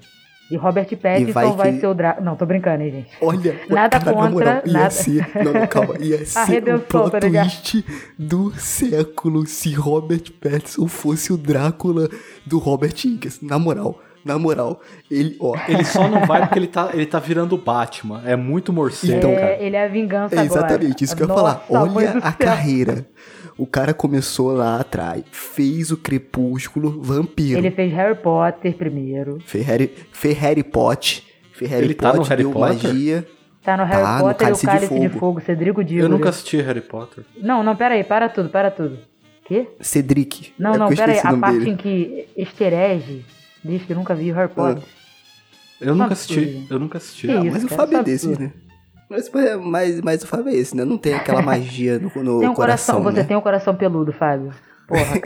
E 0.51 0.57
Robert 0.57 0.87
Pattinson 0.97 1.31
vai, 1.31 1.51
vai 1.51 1.79
ser 1.79 1.87
o 1.87 1.93
Drácula. 1.93 2.25
Não, 2.25 2.35
tô 2.35 2.45
brincando, 2.45 2.81
hein, 2.81 2.91
gente. 2.91 3.09
Olha, 3.21 3.59
nada 3.69 3.99
cara, 3.99 4.13
contra. 4.13 4.29
Moral, 4.29 4.61
ia 4.65 4.73
nada... 4.73 4.89
ser. 4.89 5.29
Não, 5.35 5.53
não, 5.53 5.67
calma. 5.67 5.95
Ia 5.99 6.25
ser 6.25 6.39
a 6.39 6.43
redenção, 6.43 6.77
o 6.77 6.81
plot 6.81 7.11
tá 7.11 7.19
twist 7.19 7.85
do 8.17 8.51
século 8.59 9.45
se 9.45 9.73
Robert 9.75 10.31
Pattinson 10.41 10.87
fosse 10.87 11.31
o 11.31 11.37
Drácula 11.37 12.09
do 12.45 12.57
Robert 12.57 12.93
Higgins. 13.05 13.41
Na 13.41 13.59
moral. 13.59 13.99
Na 14.25 14.37
moral, 14.37 14.81
ele, 15.09 15.37
ó. 15.39 15.55
Ele 15.67 15.83
só 15.85 16.07
não 16.09 16.25
vai 16.25 16.41
porque 16.41 16.59
ele 16.59 16.67
tá, 16.67 16.89
ele 16.93 17.05
tá 17.05 17.19
virando 17.19 17.57
Batman. 17.57 18.21
É 18.25 18.35
muito 18.35 18.73
morcego, 18.73 19.13
então, 19.13 19.33
cara. 19.33 19.55
Ele 19.61 19.75
é 19.77 19.85
a 19.85 19.87
vingança 19.87 20.35
é 20.35 20.43
exatamente 20.43 21.03
isso 21.03 21.15
que 21.15 21.23
eu 21.23 21.27
ia 21.27 21.33
falar. 21.33 21.65
Olha 21.69 22.17
a 22.21 22.33
carreira. 22.33 23.05
O 23.59 23.67
cara 23.67 23.93
começou 23.93 24.53
lá 24.53 24.79
atrás, 24.79 25.21
fez 25.31 25.91
o 25.91 25.97
Crepúsculo 25.97 27.01
Vampiro. 27.01 27.59
Ele 27.59 27.69
fez 27.69 27.91
Harry 27.91 28.15
Potter 28.15 28.73
primeiro. 28.73 29.37
Fez 29.45 29.65
Harry, 29.65 29.93
fez 30.13 30.37
Harry 30.37 30.63
Potter. 30.63 31.23
Fez 31.51 31.69
Harry 31.69 31.83
Ele 31.83 31.93
tá 31.93 32.13
Potter, 32.13 32.21
no 32.21 32.29
Harry 32.29 32.43
deu 32.43 32.51
Potter? 32.53 32.89
magia. 32.89 33.27
Tá 33.61 33.75
no 33.75 33.83
Harry 33.83 34.01
tá, 34.01 34.19
Potter 34.19 34.29
no 34.29 34.35
Cálice 34.37 34.65
e 34.65 34.69
o 34.69 34.71
Cálice 34.71 34.87
de 34.87 34.99
Fogo, 34.99 35.09
de 35.09 35.19
Fogo 35.19 35.41
Cedrico 35.41 35.83
Diggory. 35.83 36.03
Eu 36.03 36.09
nunca 36.09 36.29
assisti 36.29 36.55
Harry 36.61 36.79
Potter. 36.79 37.25
Não, 37.37 37.61
não, 37.61 37.75
pera 37.75 37.95
aí, 37.95 38.03
para 38.05 38.29
tudo, 38.29 38.47
para 38.47 38.71
tudo. 38.71 38.97
Quê? 39.43 39.67
Cedric. 39.81 40.53
Não, 40.57 40.75
é 40.75 40.77
não, 40.77 40.87
pera 40.87 41.11
aí, 41.11 41.19
a 41.19 41.35
parte 41.35 41.59
dele. 41.59 41.71
em 41.71 41.75
que 41.75 42.29
Esterege 42.37 43.25
diz 43.61 43.83
que 43.83 43.93
nunca 43.93 44.15
viu 44.15 44.33
Harry 44.35 44.53
Potter. 44.53 44.83
Eu 45.81 45.95
nunca 45.95 46.13
assisti, 46.13 46.65
eu 46.69 46.79
nunca 46.79 46.97
assisti. 46.97 47.27
Não, 47.27 47.43
mas 47.43 47.65
o 47.65 47.67
Fábio 47.67 47.97
é 47.97 48.03
desses, 48.03 48.37
né? 48.37 48.53
Mas, 49.09 49.29
mas, 49.63 50.01
mas 50.01 50.23
o 50.23 50.27
Fábio 50.27 50.49
é 50.49 50.55
esse, 50.55 50.77
né? 50.77 50.85
Não 50.85 50.97
tem 50.97 51.15
aquela 51.15 51.41
magia 51.41 51.97
no, 51.97 52.23
no 52.23 52.39
tem 52.39 52.49
um 52.49 52.53
coração, 52.53 53.01
Você 53.01 53.17
né? 53.17 53.23
tem 53.23 53.35
um 53.35 53.41
coração 53.41 53.75
peludo, 53.75 54.13
Fábio. 54.13 54.51
Porra, 54.87 55.19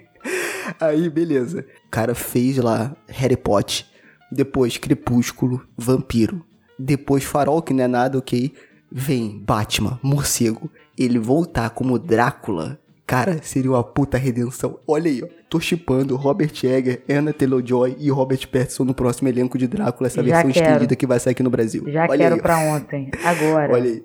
Aí, 0.80 1.08
beleza. 1.08 1.64
O 1.86 1.90
cara 1.90 2.14
fez 2.14 2.56
lá 2.56 2.96
Harry 3.08 3.36
Potter. 3.36 3.84
Depois 4.32 4.76
Crepúsculo, 4.76 5.62
Vampiro. 5.76 6.44
Depois 6.78 7.22
Farol, 7.22 7.62
que 7.62 7.74
não 7.74 7.84
é 7.84 7.88
nada, 7.88 8.18
ok. 8.18 8.52
Vem 8.90 9.38
Batman, 9.38 9.98
Morcego. 10.02 10.70
Ele 10.98 11.18
voltar 11.18 11.70
como 11.70 11.98
Drácula 11.98 12.80
Cara, 13.10 13.38
seria 13.42 13.72
uma 13.72 13.82
puta 13.82 14.16
redenção. 14.16 14.78
Olha 14.86 15.10
aí, 15.10 15.20
ó. 15.20 15.26
Tô 15.48 15.58
chipando 15.58 16.14
Robert 16.14 16.52
Egger, 16.62 17.02
Anna 17.10 17.32
Taylor-Joy 17.32 17.96
e 17.98 18.08
Robert 18.08 18.46
Pattinson 18.46 18.84
no 18.84 18.94
próximo 18.94 19.28
elenco 19.28 19.58
de 19.58 19.66
Drácula, 19.66 20.06
essa 20.06 20.22
Já 20.22 20.36
versão 20.36 20.52
quero. 20.52 20.66
estendida 20.66 20.94
que 20.94 21.08
vai 21.08 21.18
sair 21.18 21.32
aqui 21.32 21.42
no 21.42 21.50
Brasil. 21.50 21.82
Já 21.88 22.06
Olha 22.08 22.16
quero 22.16 22.34
aí, 22.36 22.40
pra 22.40 22.58
ontem, 22.58 23.10
agora. 23.24 23.72
Olha 23.72 23.90
aí. 23.90 24.04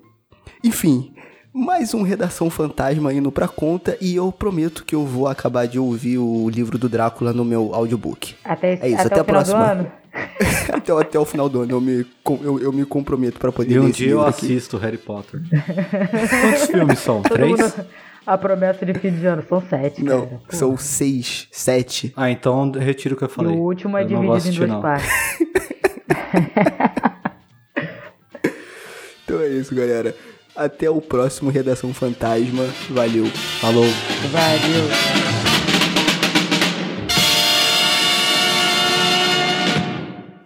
Enfim, 0.64 1.14
mais 1.54 1.94
um 1.94 2.02
Redação 2.02 2.50
Fantasma 2.50 3.12
indo 3.14 3.30
pra 3.30 3.46
conta 3.46 3.96
e 4.00 4.16
eu 4.16 4.32
prometo 4.32 4.84
que 4.84 4.96
eu 4.96 5.06
vou 5.06 5.28
acabar 5.28 5.68
de 5.68 5.78
ouvir 5.78 6.18
o 6.18 6.50
livro 6.50 6.76
do 6.76 6.88
Drácula 6.88 7.32
no 7.32 7.44
meu 7.44 7.76
audiobook. 7.76 8.34
Até, 8.44 8.72
é 8.82 8.88
isso, 8.88 9.02
até, 9.02 9.06
até 9.06 9.20
a 9.20 9.24
próxima. 9.24 9.86
até, 10.74 10.92
até 10.92 11.16
o 11.16 11.24
final 11.24 11.48
do 11.48 11.60
ano 11.60 11.70
eu 11.70 11.80
me, 11.80 12.04
eu, 12.42 12.58
eu 12.58 12.72
me 12.72 12.84
comprometo 12.84 13.38
para 13.38 13.52
poder 13.52 13.72
E 13.72 13.78
um 13.78 13.88
dia 13.88 14.10
eu 14.10 14.26
aqui. 14.26 14.46
assisto 14.46 14.76
Harry 14.78 14.98
Potter. 14.98 15.42
Quantos 15.48 16.66
filmes 16.66 16.98
são? 16.98 17.22
Três? 17.30 17.60
Mundo... 17.60 17.86
A 18.26 18.36
promessa 18.36 18.84
de 18.84 18.92
fim 18.94 19.12
de 19.12 19.24
ano 19.24 19.40
são 19.48 19.60
sete, 19.60 20.02
Não, 20.02 20.26
cara. 20.26 20.40
são 20.50 20.76
seis, 20.76 21.46
sete. 21.52 22.12
Ah, 22.16 22.28
então 22.28 22.72
retiro 22.72 23.14
o 23.14 23.18
que 23.18 23.22
eu 23.22 23.28
falei. 23.28 23.54
E 23.54 23.56
o 23.56 23.60
último 23.60 23.96
é 23.96 24.02
eu 24.02 24.06
dividido 24.08 24.48
em 24.48 24.52
duas 24.52 24.68
não. 24.68 24.82
partes. 24.82 25.08
então 29.24 29.40
é 29.40 29.46
isso, 29.48 29.72
galera. 29.74 30.12
Até 30.56 30.90
o 30.90 31.00
próximo 31.00 31.50
Redação 31.50 31.94
Fantasma. 31.94 32.64
Valeu. 32.90 33.26
Falou. 33.26 33.84
Valeu. 34.32 34.86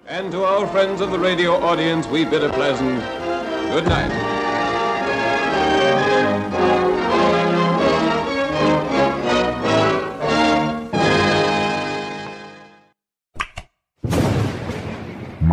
And 0.06 0.30
to 0.32 0.44
our 0.44 0.66
friends 0.66 1.00
of 1.00 1.10
the 1.12 1.18
radio 1.18 1.52
audience, 1.54 2.06
we 2.08 2.26
bid 2.26 2.44
a 2.44 2.50
pleasant 2.50 3.00
good 3.72 3.86
night. 3.86 4.29